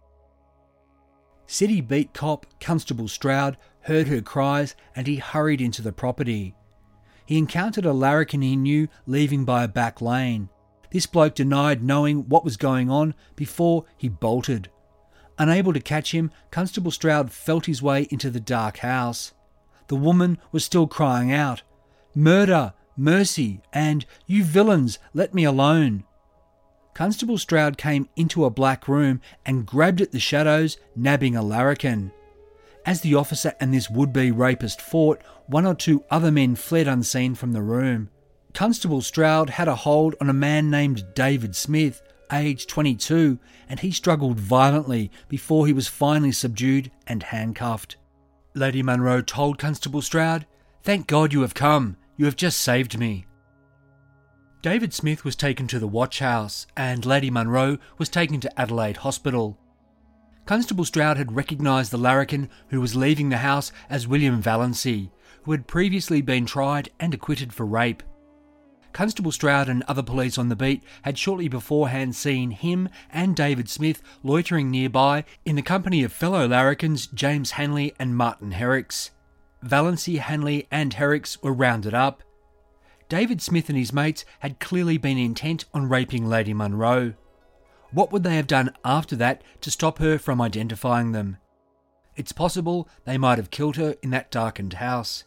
[1.47, 6.55] City beat cop Constable Stroud heard her cries and he hurried into the property.
[7.29, 10.49] He encountered a larrikin he knew leaving by a back lane.
[10.91, 14.71] This bloke denied knowing what was going on before he bolted.
[15.39, 19.35] Unable to catch him, Constable Stroud felt his way into the dark house.
[19.89, 21.63] The woman was still crying out,
[22.15, 22.73] Murder!
[22.97, 23.61] Mercy!
[23.75, 24.99] and You villains!
[25.13, 26.05] Let me alone!
[26.95, 32.11] Constable Stroud came into a black room and grabbed at the shadows, nabbing a larrikin.
[32.87, 36.89] As the officer and this would be rapist fought, one or two other men fled
[36.89, 38.11] unseen from the room.
[38.55, 43.39] Constable Stroud had a hold on a man named David Smith, aged 22,
[43.69, 47.97] and he struggled violently before he was finally subdued and handcuffed.
[48.55, 50.47] Lady Munro told Constable Stroud,
[50.83, 51.97] Thank God you have come.
[52.17, 53.27] You have just saved me.
[54.63, 58.99] David Smith was taken to the watch house, and Lady Munro was taken to Adelaide
[58.99, 59.57] Hospital.
[60.49, 65.11] Constable Stroud had recognised the larrikin who was leaving the house as William Vallancey,
[65.43, 68.03] who had previously been tried and acquitted for rape.
[68.95, 73.69] Constable Stroud and other police on the beat had shortly beforehand seen him and David
[73.69, 79.11] Smith loitering nearby in the company of fellow larrikins James Hanley and Martin Herricks.
[79.63, 82.23] Vallancey, Hanley, and Herricks were rounded up.
[83.11, 87.13] David Smith and his mates had clearly been intent on raping Lady Munro.
[87.91, 91.39] What would they have done after that to stop her from identifying them?
[92.17, 95.25] It's possible they might have killed her in that darkened house.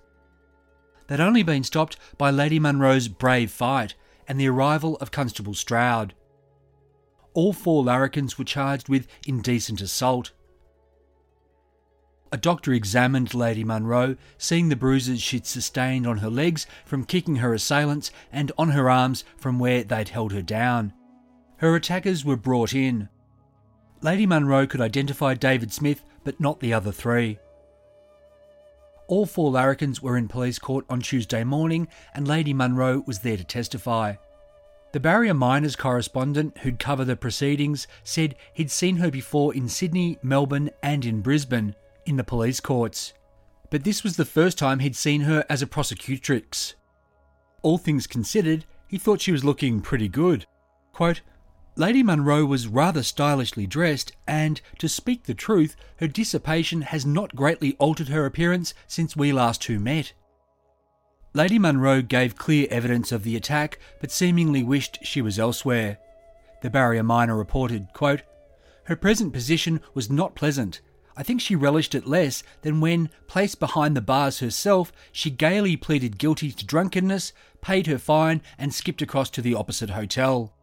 [1.07, 3.95] They'd only been stopped by Lady Munro's brave fight
[4.27, 6.13] and the arrival of Constable Stroud.
[7.33, 10.31] All four larrikins were charged with indecent assault.
[12.31, 17.37] A doctor examined Lady Munro, seeing the bruises she'd sustained on her legs from kicking
[17.37, 20.93] her assailants and on her arms from where they'd held her down.
[21.61, 23.07] Her attackers were brought in.
[24.01, 27.37] Lady Munro could identify David Smith, but not the other three.
[29.07, 33.37] All four larrikins were in police court on Tuesday morning, and Lady Munro was there
[33.37, 34.15] to testify.
[34.91, 40.17] The Barrier Miners correspondent who'd cover the proceedings said he'd seen her before in Sydney,
[40.23, 41.75] Melbourne, and in Brisbane,
[42.07, 43.13] in the police courts.
[43.69, 46.73] But this was the first time he'd seen her as a prosecutrix.
[47.61, 50.47] All things considered, he thought she was looking pretty good.
[50.91, 51.21] Quote,
[51.81, 57.35] Lady Munro was rather stylishly dressed, and, to speak the truth, her dissipation has not
[57.35, 60.13] greatly altered her appearance since we last two met.
[61.33, 65.97] Lady Munro gave clear evidence of the attack, but seemingly wished she was elsewhere.
[66.61, 68.21] The Barrier Miner reported, quote,
[68.83, 70.81] Her present position was not pleasant.
[71.17, 75.75] I think she relished it less than when, placed behind the bars herself, she gaily
[75.77, 80.53] pleaded guilty to drunkenness, paid her fine, and skipped across to the opposite hotel.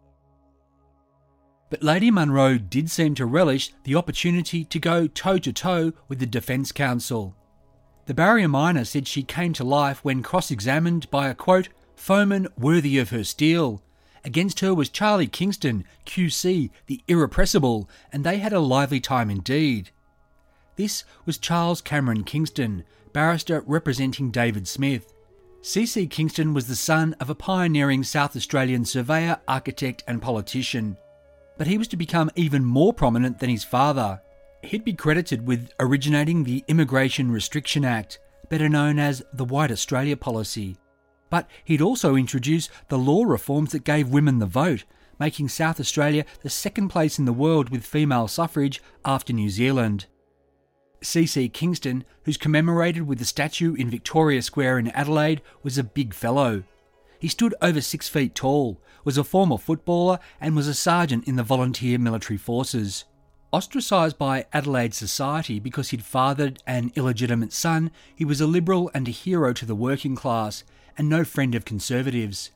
[1.70, 6.18] But Lady Munro did seem to relish the opportunity to go toe to toe with
[6.18, 7.36] the Defence Counsel.
[8.06, 12.48] The barrier miner said she came to life when cross examined by a quote, foeman
[12.56, 13.82] worthy of her steel.
[14.24, 19.90] Against her was Charlie Kingston, QC, the irrepressible, and they had a lively time indeed.
[20.76, 25.12] This was Charles Cameron Kingston, barrister representing David Smith.
[25.60, 30.96] CC Kingston was the son of a pioneering South Australian surveyor, architect, and politician
[31.58, 34.22] but he was to become even more prominent than his father.
[34.62, 40.16] He'd be credited with originating the Immigration Restriction Act, better known as the White Australia
[40.16, 40.76] Policy.
[41.30, 44.84] But he'd also introduce the law reforms that gave women the vote,
[45.18, 50.06] making South Australia the second place in the world with female suffrage after New Zealand.
[51.02, 51.48] C.C.
[51.48, 56.64] Kingston, who's commemorated with a statue in Victoria Square in Adelaide, was a big fellow.
[57.20, 61.36] He stood over six feet tall, was a former footballer, and was a sergeant in
[61.36, 63.06] the volunteer military forces.
[63.54, 69.08] Ostracised by Adelaide society because he'd fathered an illegitimate son, he was a liberal and
[69.08, 70.62] a hero to the working class,
[70.98, 72.50] and no friend of conservatives.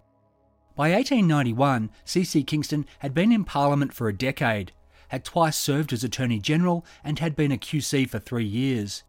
[0.76, 2.42] By 1891, C.C.
[2.42, 4.72] Kingston had been in Parliament for a decade,
[5.08, 9.04] had twice served as Attorney General, and had been a QC for three years.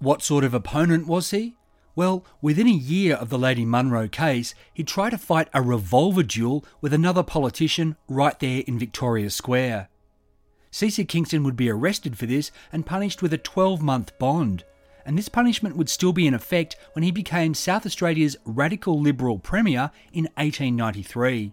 [0.00, 1.54] What sort of opponent was he?
[1.98, 6.22] Well, within a year of the Lady Munro case, he'd try to fight a revolver
[6.22, 9.88] duel with another politician right there in Victoria Square.
[10.70, 14.62] CC Kingston would be arrested for this and punished with a 12 month bond,
[15.04, 19.40] and this punishment would still be in effect when he became South Australia's radical Liberal
[19.40, 21.52] Premier in 1893.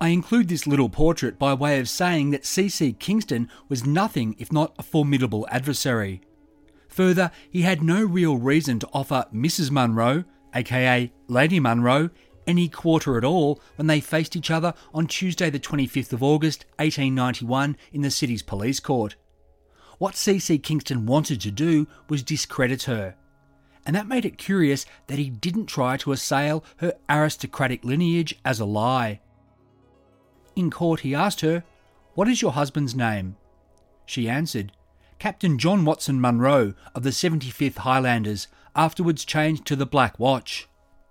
[0.00, 4.52] I include this little portrait by way of saying that CC Kingston was nothing if
[4.52, 6.20] not a formidable adversary.
[6.98, 9.70] Further, he had no real reason to offer Mrs.
[9.70, 12.10] Munro, aka Lady Munro,
[12.44, 16.64] any quarter at all when they faced each other on Tuesday, the 25th of August
[16.78, 19.14] 1891, in the city's police court.
[19.98, 20.58] What C.C.
[20.58, 23.14] Kingston wanted to do was discredit her,
[23.86, 28.58] and that made it curious that he didn't try to assail her aristocratic lineage as
[28.58, 29.20] a lie.
[30.56, 31.62] In court, he asked her,
[32.14, 33.36] What is your husband's name?
[34.04, 34.72] She answered,
[35.18, 38.46] Captain John Watson Munro of the 75th Highlanders,
[38.76, 40.68] afterwards changed to the Black Watch.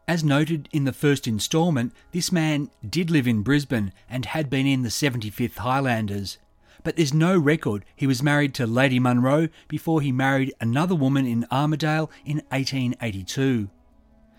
[0.07, 4.65] As noted in the first instalment, this man did live in Brisbane and had been
[4.65, 6.37] in the 75th Highlanders.
[6.83, 11.25] But there's no record he was married to Lady Munro before he married another woman
[11.25, 13.69] in Armidale in 1882.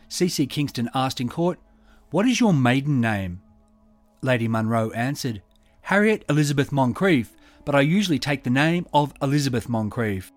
[0.09, 0.47] C.C.
[0.47, 1.59] Kingston asked in court,
[2.11, 3.43] What is your maiden name?
[4.23, 5.43] Lady Munro answered,
[5.83, 7.29] Harriet Elizabeth Moncrieff,
[7.69, 10.33] but I usually take the name of Elizabeth Moncrieff.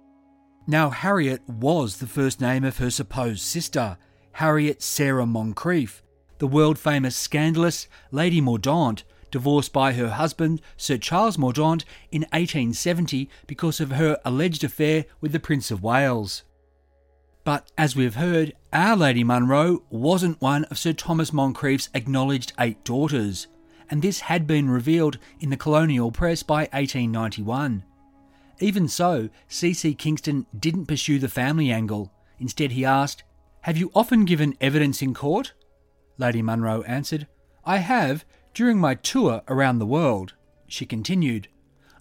[0.67, 3.97] Now, Harriet was the first name of her supposed sister,
[4.33, 6.01] Harriet Sarah Moncrieff,
[6.39, 13.29] the world famous scandalous Lady Mordaunt, divorced by her husband, Sir Charles Mordaunt, in 1870
[13.47, 16.43] because of her alleged affair with the Prince of Wales.
[17.45, 22.83] But as we've heard, our Lady Munro wasn't one of Sir Thomas Moncrieff's acknowledged eight
[22.83, 23.47] daughters
[23.91, 27.83] and this had been revealed in the colonial press by 1891.
[28.59, 29.93] Even so, C.C.
[29.95, 32.13] Kingston didn't pursue the family angle.
[32.39, 33.23] Instead, he asked,
[33.61, 35.53] Have you often given evidence in court?
[36.17, 37.27] Lady Munro answered,
[37.65, 38.23] I have,
[38.53, 40.35] during my tour around the world.
[40.67, 41.49] She continued,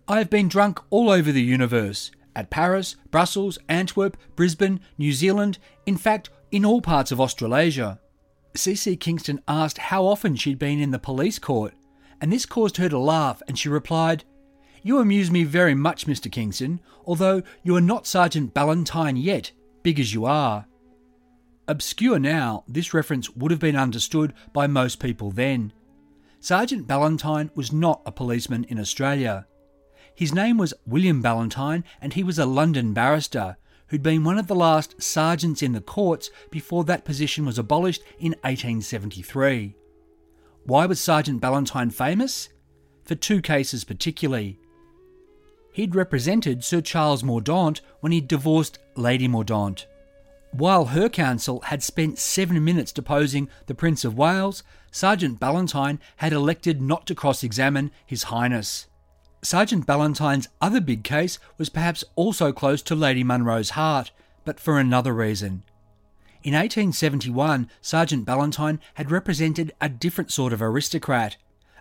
[0.07, 5.59] I have been drunk all over the universe, at Paris, Brussels, Antwerp, Brisbane, New Zealand,
[5.86, 8.01] in fact, in all parts of Australasia.
[8.55, 8.97] C.C.
[8.97, 11.74] Kingston asked how often she'd been in the police court,
[12.20, 14.24] and this caused her to laugh, and she replied,
[14.82, 16.30] You amuse me very much, Mr.
[16.30, 19.52] Kingston, although you are not Sergeant Ballantine yet,
[19.82, 20.66] big as you are.
[21.66, 25.72] Obscure now, this reference would have been understood by most people then.
[26.40, 29.46] Sergeant Ballantine was not a policeman in Australia.
[30.14, 33.56] His name was William Ballantine, and he was a London barrister
[33.90, 38.02] who'd been one of the last sergeants in the courts before that position was abolished
[38.18, 39.74] in 1873.
[40.64, 42.48] Why was Sergeant Ballantine famous?
[43.04, 44.58] For two cases particularly.
[45.72, 49.86] He'd represented Sir Charles Mordaunt when he'd divorced Lady Mordaunt.
[50.52, 56.32] While her counsel had spent seven minutes deposing the Prince of Wales, Sergeant Ballantine had
[56.32, 58.86] elected not to cross examine His Highness.
[59.42, 64.11] Sergeant Ballantine's other big case was perhaps also close to Lady Munro's heart,
[64.44, 65.62] but for another reason.
[66.43, 71.36] In 1871, Sergeant Ballantine had represented a different sort of aristocrat,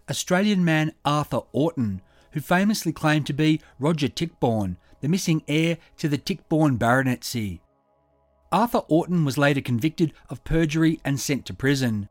[0.10, 2.02] Australian man Arthur Orton,
[2.32, 7.62] who famously claimed to be Roger Tichborne, the missing heir to the Tichborne baronetcy.
[8.52, 12.10] Arthur Orton was later convicted of perjury and sent to prison.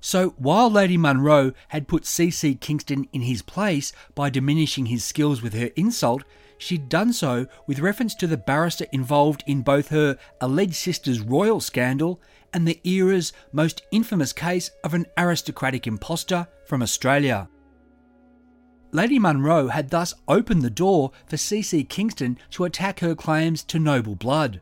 [0.00, 2.56] So while Lady Munro had put C.C.
[2.56, 6.24] Kingston in his place by diminishing his skills with her insult,
[6.58, 11.60] she'd done so with reference to the barrister involved in both her alleged sister's royal
[11.60, 12.20] scandal
[12.52, 17.48] and the era's most infamous case of an aristocratic impostor from Australia.
[18.92, 21.82] Lady Munro had thus opened the door for C.C.
[21.82, 24.60] Kingston to attack her claims to noble blood.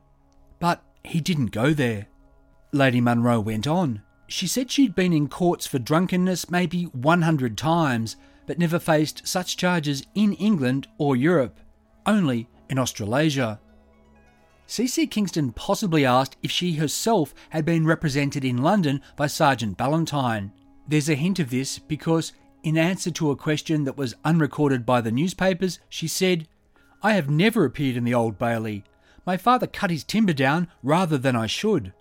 [0.58, 2.06] But he didn't go there.
[2.72, 4.00] Lady Munro went on.
[4.26, 8.16] She said she'd been in courts for drunkenness maybe 100 times,
[8.46, 11.58] but never faced such charges in England or Europe
[12.06, 13.60] only in Australasia.
[14.68, 20.52] CC Kingston possibly asked if she herself had been represented in London by Sergeant Ballantine.
[20.88, 22.32] There's a hint of this because,
[22.62, 26.48] in answer to a question that was unrecorded by the newspapers, she said,
[27.02, 28.84] I have never appeared in the Old Bailey.
[29.26, 31.92] My father cut his timber down rather than I should.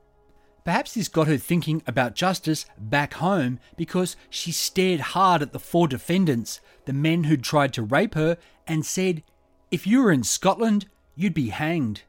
[0.64, 5.60] Perhaps this got her thinking about justice back home because she stared hard at the
[5.60, 8.38] four defendants, the men who'd tried to rape her,
[8.68, 9.24] and said,
[9.72, 12.02] If you were in Scotland, you'd be hanged.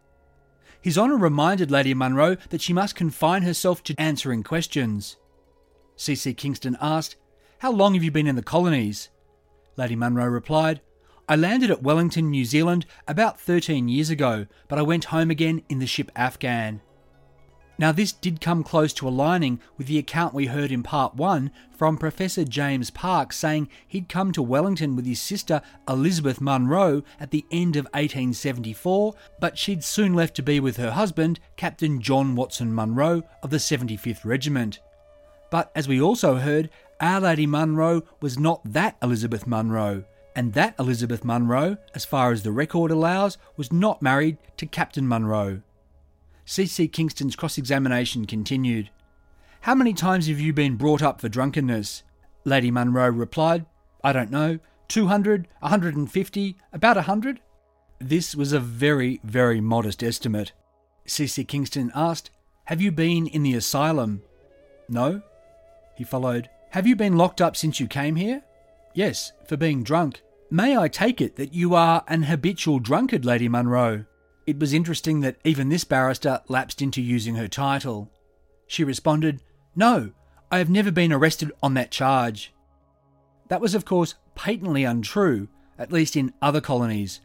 [0.80, 5.16] His Honour reminded Lady Munro that she must confine herself to answering questions.
[5.94, 6.34] C.C.
[6.34, 7.14] Kingston asked,
[7.60, 9.10] How long have you been in the colonies?
[9.76, 10.80] Lady Munro replied,
[11.28, 15.62] I landed at Wellington, New Zealand about 13 years ago, but I went home again
[15.68, 16.80] in the ship Afghan.
[17.82, 21.50] Now, this did come close to aligning with the account we heard in part one
[21.72, 27.32] from Professor James Park saying he'd come to Wellington with his sister Elizabeth Munro at
[27.32, 32.36] the end of 1874, but she'd soon left to be with her husband, Captain John
[32.36, 34.78] Watson Munro of the 75th Regiment.
[35.50, 36.70] But as we also heard,
[37.00, 40.04] Our Lady Munro was not that Elizabeth Munro,
[40.36, 45.08] and that Elizabeth Munro, as far as the record allows, was not married to Captain
[45.08, 45.62] Munro.
[46.52, 46.86] C.C.
[46.88, 48.90] Kingston's cross examination continued.
[49.62, 52.02] How many times have you been brought up for drunkenness?
[52.44, 53.64] Lady Munro replied,
[54.04, 57.40] I don't know, 200, 150, about a 100?
[58.00, 60.52] This was a very, very modest estimate.
[61.06, 61.42] C.C.
[61.44, 62.30] Kingston asked,
[62.64, 64.20] Have you been in the asylum?
[64.90, 65.22] No.
[65.96, 68.42] He followed, Have you been locked up since you came here?
[68.92, 70.20] Yes, for being drunk.
[70.50, 74.04] May I take it that you are an habitual drunkard, Lady Munro?
[74.46, 78.10] It was interesting that even this barrister lapsed into using her title.
[78.66, 79.40] She responded,
[79.76, 80.12] No,
[80.50, 82.52] I have never been arrested on that charge.
[83.48, 87.20] That was, of course, patently untrue, at least in other colonies,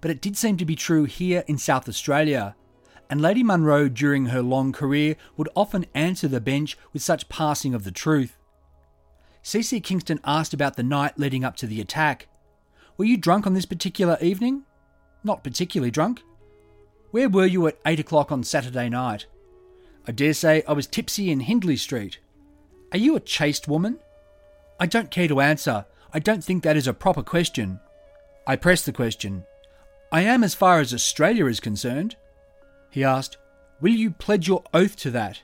[0.00, 2.56] but it did seem to be true here in South Australia.
[3.10, 7.74] And Lady Munro, during her long career, would often answer the bench with such passing
[7.74, 8.38] of the truth.
[9.42, 9.80] C.C.
[9.80, 12.28] Kingston asked about the night leading up to the attack.
[12.96, 14.62] Were you drunk on this particular evening?
[15.24, 16.22] Not particularly drunk.
[17.12, 19.26] Where were you at 8 o'clock on Saturday night?
[20.08, 22.18] I dare say I was tipsy in Hindley Street.
[22.90, 23.98] Are you a chaste woman?
[24.80, 25.84] I don't care to answer.
[26.14, 27.80] I don't think that is a proper question.
[28.46, 29.44] I press the question.
[30.10, 32.16] I am as far as Australia is concerned.
[32.90, 33.36] He asked,
[33.82, 35.42] Will you pledge your oath to that?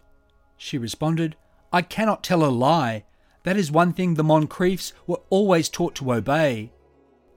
[0.57, 1.37] She responded,
[1.71, 3.05] I cannot tell a lie.
[3.43, 6.73] That is one thing the Moncrieffs were always taught to obey.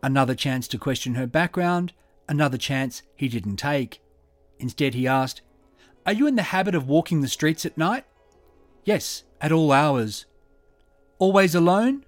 [0.02, 1.92] Another chance to question her background,
[2.30, 4.01] another chance he didn't take.
[4.62, 5.42] Instead, he asked,
[6.06, 8.06] Are you in the habit of walking the streets at night?
[8.86, 10.26] Yes, at all hours.
[11.18, 12.06] Always alone?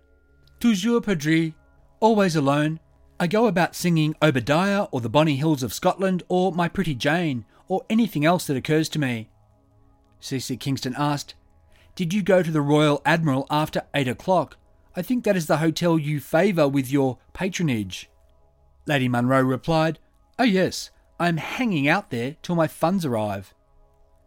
[0.59, 1.55] Toujours perdrix.
[1.99, 2.79] Always alone.
[3.19, 7.45] I go about singing Obadiah or the Bonny Hills of Scotland or My Pretty Jane
[7.67, 9.29] or anything else that occurs to me.
[10.19, 10.57] C.C.
[10.57, 11.33] Kingston asked,
[11.95, 14.57] Did you go to the Royal Admiral after eight o'clock?
[14.95, 18.09] I think that is the hotel you favour with your patronage.
[18.85, 19.99] Lady Munro replied,
[20.37, 20.91] Oh, yes,
[21.23, 23.53] I'm hanging out there till my funds arrive.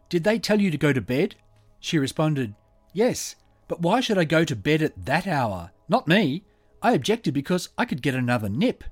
[0.09, 1.35] Did they tell you to go to bed?
[1.79, 2.55] She responded,
[2.95, 3.37] Yes,
[3.69, 5.73] but why should I go to bed at that hour?
[5.91, 6.45] Not me.
[6.81, 8.83] I objected because I could get another nip.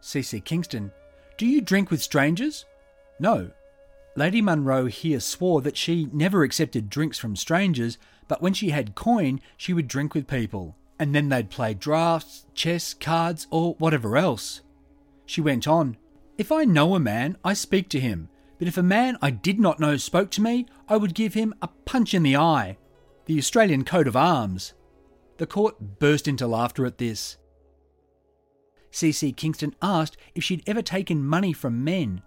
[0.00, 0.40] C.C.
[0.40, 0.92] Kingston,
[1.38, 2.66] Do you drink with strangers?
[3.18, 3.50] No.
[4.14, 7.96] Lady Munro here swore that she never accepted drinks from strangers,
[8.28, 12.44] but when she had coin, she would drink with people, and then they'd play draughts,
[12.52, 14.60] chess, cards, or whatever else.
[15.24, 15.96] She went on,
[16.42, 18.28] if I know a man, I speak to him,
[18.58, 21.54] but if a man I did not know spoke to me, I would give him
[21.62, 22.78] a punch in the eye.
[23.26, 24.74] The Australian coat of arms.
[25.36, 27.36] The court burst into laughter at this.
[28.90, 29.30] C.C.
[29.30, 32.22] Kingston asked if she'd ever taken money from men.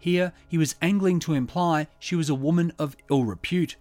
[0.00, 3.76] Here he was angling to imply she was a woman of ill repute.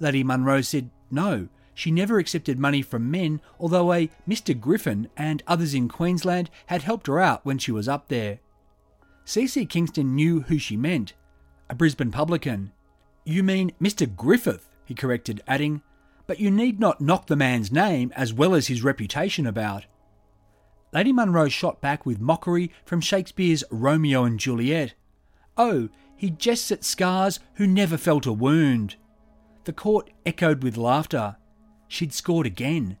[0.00, 4.58] Lady Munro said no, she never accepted money from men, although a Mr.
[4.58, 8.40] Griffin and others in Queensland had helped her out when she was up there.
[9.28, 9.66] C.C.
[9.66, 11.12] Kingston knew who she meant
[11.68, 12.72] a Brisbane publican.
[13.26, 14.08] You mean Mr.
[14.16, 15.82] Griffith, he corrected, adding,
[16.26, 19.84] but you need not knock the man's name as well as his reputation about.
[20.94, 24.94] Lady Munro shot back with mockery from Shakespeare's Romeo and Juliet.
[25.58, 28.96] Oh, he jests at scars who never felt a wound.
[29.64, 31.36] The court echoed with laughter.
[31.86, 32.96] She'd scored again.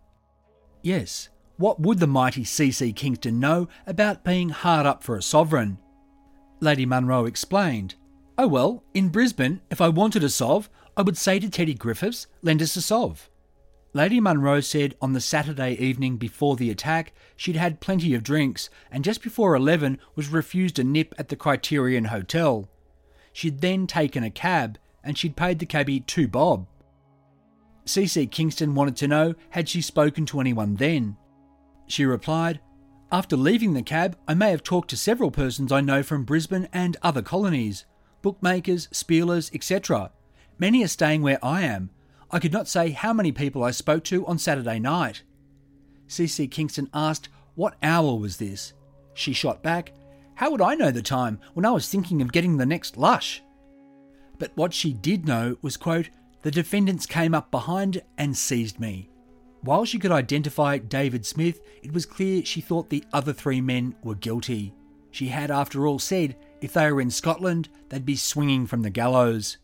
[0.82, 2.92] Yes, what would the mighty C.C.
[2.92, 5.78] Kingston know about being hard up for a sovereign?
[6.60, 7.94] Lady Munro explained.
[8.36, 12.26] Oh well, in Brisbane, if I wanted a sov, I would say to Teddy Griffiths,
[12.42, 13.30] lend us a sov.
[13.94, 18.68] Lady Munro said on the Saturday evening before the attack she'd had plenty of drinks
[18.90, 22.68] and just before 11 was refused a nip at the Criterion Hotel.
[23.32, 26.66] She'd then taken a cab and she'd paid the cabbie two bob.
[27.86, 31.16] CC Kingston wanted to know had she spoken to anyone then.
[31.86, 32.60] She replied,
[33.10, 36.68] after leaving the cab, I may have talked to several persons I know from Brisbane
[36.72, 37.84] and other colonies
[38.20, 40.10] bookmakers, spielers, etc.
[40.58, 41.90] Many are staying where I am.
[42.30, 45.22] I could not say how many people I spoke to on Saturday night.
[46.08, 48.72] CC Kingston asked what hour was this.
[49.14, 49.92] She shot back,
[50.34, 53.42] How would I know the time when I was thinking of getting the next lush?
[54.38, 56.10] But what she did know was, quote,
[56.42, 59.10] the defendants came up behind and seized me.
[59.62, 63.94] While she could identify David Smith, it was clear she thought the other three men
[64.02, 64.72] were guilty.
[65.10, 68.90] She had, after all, said if they were in Scotland, they'd be swinging from the
[68.90, 69.58] gallows.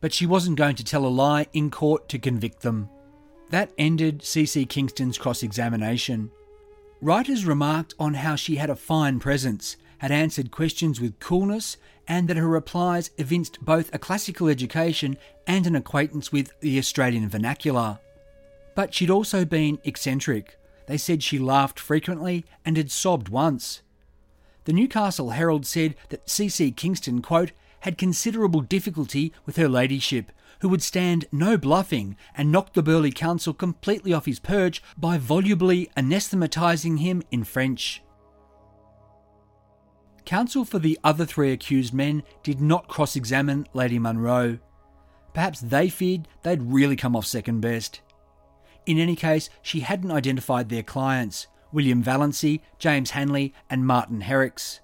[0.00, 2.88] But she wasn't going to tell a lie in court to convict them.
[3.50, 6.30] That ended CC Kingston's cross examination.
[7.00, 11.76] Writers remarked on how she had a fine presence, had answered questions with coolness,
[12.06, 17.28] and that her replies evinced both a classical education and an acquaintance with the Australian
[17.28, 17.98] vernacular.
[18.78, 20.56] But she'd also been eccentric.
[20.86, 23.82] They said she laughed frequently and had sobbed once.
[24.66, 26.70] The Newcastle Herald said that C.C.
[26.70, 27.50] Kingston, quote,
[27.80, 33.10] had considerable difficulty with her ladyship, who would stand no bluffing and knocked the burly
[33.10, 38.00] counsel completely off his perch by volubly anathematizing him in French.
[40.24, 44.60] Counsel for the other three accused men did not cross examine Lady Munro.
[45.34, 48.02] Perhaps they feared they'd really come off second best.
[48.88, 54.80] In any case, she hadn't identified their clients William Valency, James Hanley, and Martin Herricks.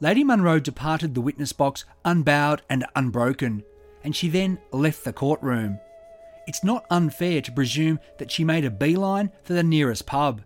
[0.00, 3.62] Lady Munro departed the witness box unbowed and unbroken,
[4.02, 5.78] and she then left the courtroom.
[6.46, 10.40] It's not unfair to presume that she made a beeline for the nearest pub.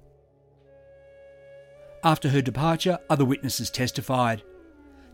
[2.03, 4.43] After her departure, other witnesses testified.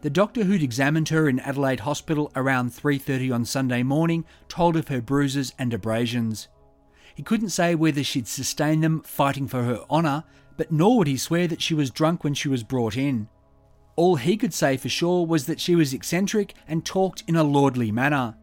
[0.01, 4.89] The doctor who'd examined her in Adelaide Hospital around 3:30 on Sunday morning told of
[4.89, 6.49] her bruises and abrasions.
[7.15, 10.25] He couldn't say whether she'd sustain them fighting for her honour,
[10.57, 13.29] but nor would he swear that she was drunk when she was brought in.
[13.97, 17.45] All he could say for sure was that she was eccentric and talked in a
[17.45, 18.37] lordly manner.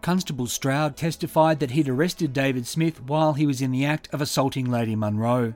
[0.00, 4.20] Constable Stroud testified that he'd arrested David Smith while he was in the act of
[4.20, 5.54] assaulting Lady Munro.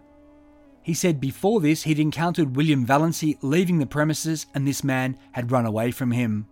[0.82, 5.50] He said before this he'd encountered William Valency leaving the premises and this man had
[5.50, 6.46] run away from him.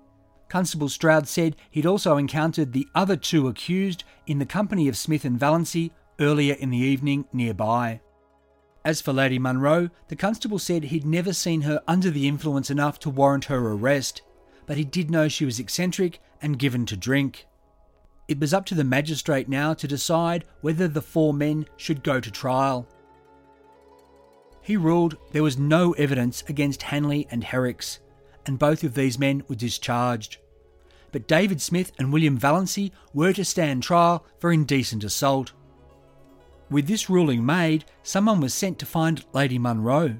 [0.54, 5.24] Constable Stroud said he'd also encountered the other two accused in the company of Smith
[5.24, 5.90] and Valency
[6.20, 8.00] earlier in the evening nearby.
[8.84, 13.00] As for Lady Munro, the constable said he'd never seen her under the influence enough
[13.00, 14.22] to warrant her arrest,
[14.64, 17.48] but he did know she was eccentric and given to drink.
[18.28, 22.20] It was up to the magistrate now to decide whether the four men should go
[22.20, 22.86] to trial.
[24.62, 27.98] He ruled there was no evidence against Hanley and Herricks,
[28.46, 30.38] and both of these men were discharged.
[31.14, 35.52] But David Smith and William Valency were to stand trial for indecent assault.
[36.68, 40.16] With this ruling made, someone was sent to find Lady Munro.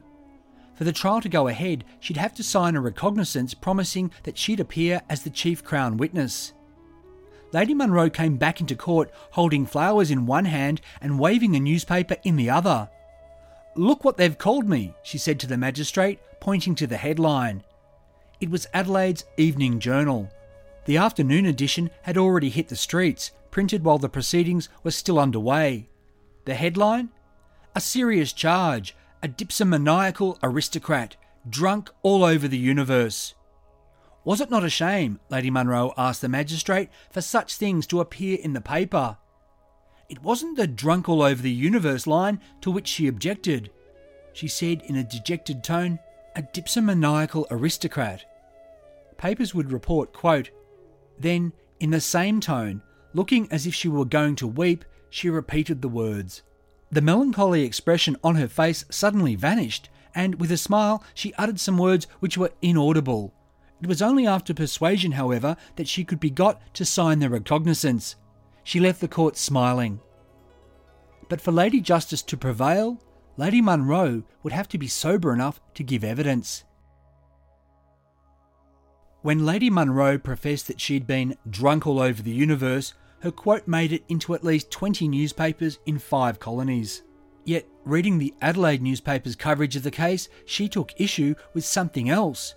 [0.76, 4.61] For the trial to go ahead, she'd have to sign a recognizance promising that she'd
[4.61, 6.53] appear as the chief Crown witness.
[7.51, 12.14] Lady Munro came back into court holding flowers in one hand and waving a newspaper
[12.22, 12.88] in the other.
[13.74, 17.64] Look what they've called me, she said to the magistrate, pointing to the headline.
[18.40, 20.30] It was Adelaide's Evening Journal.
[20.85, 25.89] The afternoon edition had already hit the streets, printed while the proceedings were still underway.
[26.45, 27.09] The headline?
[27.74, 31.16] A serious charge, a dipsomaniacal aristocrat,
[31.49, 33.35] drunk all over the universe.
[34.24, 38.39] Was it not a shame, Lady Munro asked the magistrate, for such things to appear
[38.43, 39.16] in the paper?
[40.11, 43.70] It wasn't the drunk all over the universe line to which she objected.
[44.35, 45.99] She said in a dejected tone,
[46.37, 48.24] a dipsomaniacal aristocrat.
[49.16, 50.51] Papers would report, quote,
[51.19, 55.81] Then, in the same tone, looking as if she were going to weep, she repeated
[55.81, 56.43] the words.
[56.91, 61.79] The melancholy expression on her face suddenly vanished, and with a smile she uttered some
[61.79, 63.35] words which were inaudible.
[63.83, 68.17] It was only after persuasion, however, that she could be got to sign the recognizance.
[68.62, 70.01] She left the court smiling.
[71.29, 73.01] But for Lady Justice to prevail,
[73.37, 76.65] Lady Munro would have to be sober enough to give evidence.
[79.25, 83.91] When Lady Munro professed that she'd been drunk all over the universe, her quote made
[83.91, 87.05] it into at least 20 newspapers in five colonies.
[87.47, 92.55] Yet, reading the Adelaide newspaper's coverage of the case, she took issue with something else.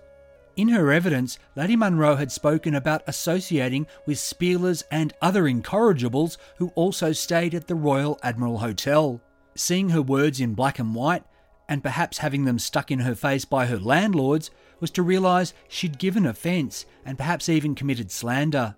[0.57, 6.73] In her evidence, Lady Munro had spoken about associating with Spielers and other incorrigibles who
[6.75, 9.21] also stayed at the Royal Admiral Hotel.
[9.55, 11.23] Seeing her words in black and white,
[11.69, 15.97] and perhaps having them stuck in her face by her landlords, was to realise she'd
[15.97, 18.75] given offence and perhaps even committed slander.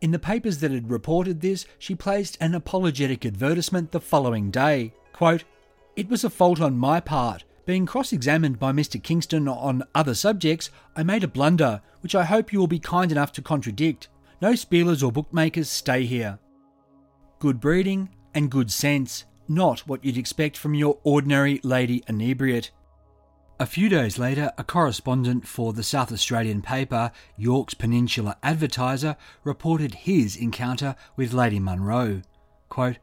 [0.00, 4.94] In the papers that had reported this, she placed an apologetic advertisement the following day.
[5.12, 5.44] Quote,
[5.96, 7.44] It was a fault on my part.
[7.66, 9.00] Being cross examined by Mr.
[9.02, 13.12] Kingston on other subjects, I made a blunder, which I hope you will be kind
[13.12, 14.08] enough to contradict.
[14.40, 16.38] no spielers or bookmakers stay here.
[17.38, 22.70] Good breeding and good sense, not what you'd expect from your ordinary lady inebriate.
[23.60, 29.92] A few days later, a correspondent for the South Australian paper Yorke's Peninsula Advertiser reported
[29.92, 32.22] his encounter with Lady Munro.
[32.70, 32.96] Quote,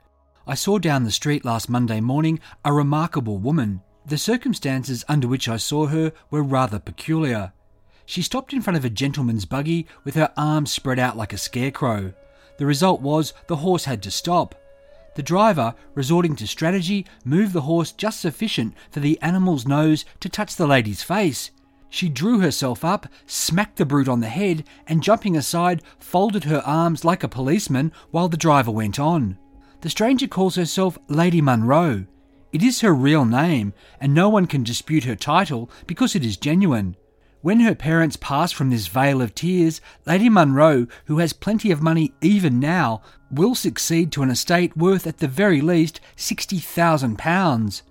[0.48, 3.84] I saw down the street last Monday morning a remarkable woman.
[4.08, 7.54] The circumstances under which I saw her were rather peculiar.
[8.08, 11.38] She stopped in front of a gentleman's buggy with her arms spread out like a
[11.38, 12.16] scarecrow.
[12.58, 14.56] The result was the horse had to stop.
[15.18, 20.30] The driver, resorting to strategy, moved the horse just sufficient for the animal's nose to
[20.30, 21.50] touch the lady's face.
[21.90, 26.62] She drew herself up, smacked the brute on the head, and jumping aside, folded her
[26.64, 29.40] arms like a policeman while the driver went on.
[29.82, 32.06] The stranger calls herself Lady Munro.
[32.54, 36.38] It is her real name, and no one can dispute her title because it is
[36.38, 36.96] genuine.
[37.42, 41.82] When her parents pass from this vale of tears, Lady Munro, who has plenty of
[41.82, 47.82] money even now, will succeed to an estate worth at the very least £60,000.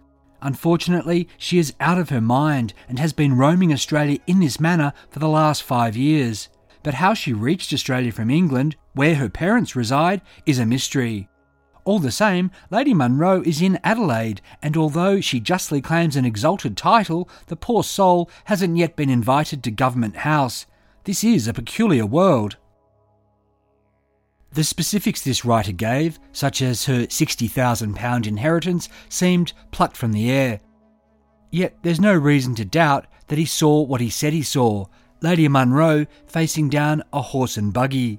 [0.43, 4.93] Unfortunately, she is out of her mind and has been roaming Australia in this manner
[5.11, 6.49] for the last five years.
[6.83, 11.29] But how she reached Australia from England, where her parents reside, is a mystery.
[11.87, 16.77] All the same, Lady Munro is in Adelaide, and although she justly claims an exalted
[16.77, 20.67] title, the poor soul hasn't yet been invited to Government House.
[21.05, 22.57] This is a peculiar world.
[24.51, 30.59] The specifics this writer gave, such as her £60,000 inheritance, seemed plucked from the air.
[31.53, 34.87] Yet there's no reason to doubt that he saw what he said he saw
[35.21, 38.19] Lady Munro facing down a horse and buggy.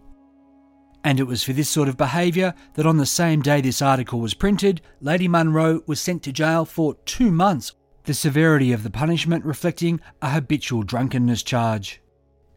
[1.03, 4.19] And it was for this sort of behaviour that on the same day this article
[4.19, 7.73] was printed, Lady Munro was sent to jail for two months,
[8.03, 12.01] the severity of the punishment reflecting a habitual drunkenness charge.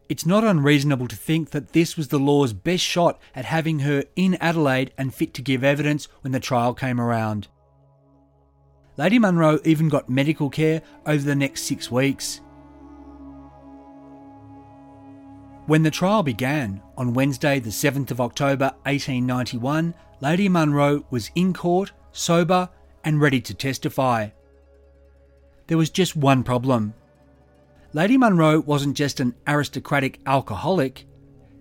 [0.09, 4.03] It's not unreasonable to think that this was the law's best shot at having her
[4.17, 7.47] in Adelaide and fit to give evidence when the trial came around.
[8.97, 12.41] Lady Munro even got medical care over the next six weeks.
[15.67, 21.53] When the trial began on Wednesday, the 7th of October 1891, Lady Munro was in
[21.53, 22.69] court, sober,
[23.03, 24.29] and ready to testify.
[25.67, 26.93] There was just one problem.
[27.93, 31.05] Lady Munro wasn't just an aristocratic alcoholic,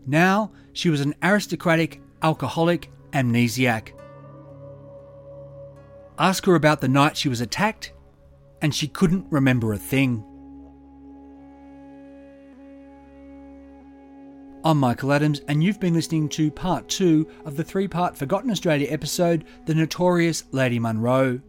[0.06, 3.92] now she was an aristocratic alcoholic amnesiac.
[6.18, 7.92] Ask her about the night she was attacked,
[8.62, 10.24] and she couldn't remember a thing.
[14.62, 18.50] I'm Michael Adams, and you've been listening to part two of the three part Forgotten
[18.50, 21.40] Australia episode, The Notorious Lady Munro.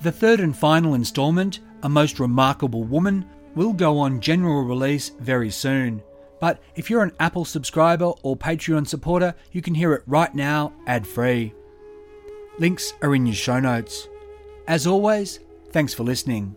[0.00, 3.24] The third and final instalment, A Most Remarkable Woman,
[3.54, 6.02] will go on general release very soon.
[6.40, 10.72] But if you're an Apple subscriber or Patreon supporter, you can hear it right now
[10.88, 11.54] ad free.
[12.58, 14.08] Links are in your show notes.
[14.66, 15.38] As always,
[15.70, 16.56] thanks for listening.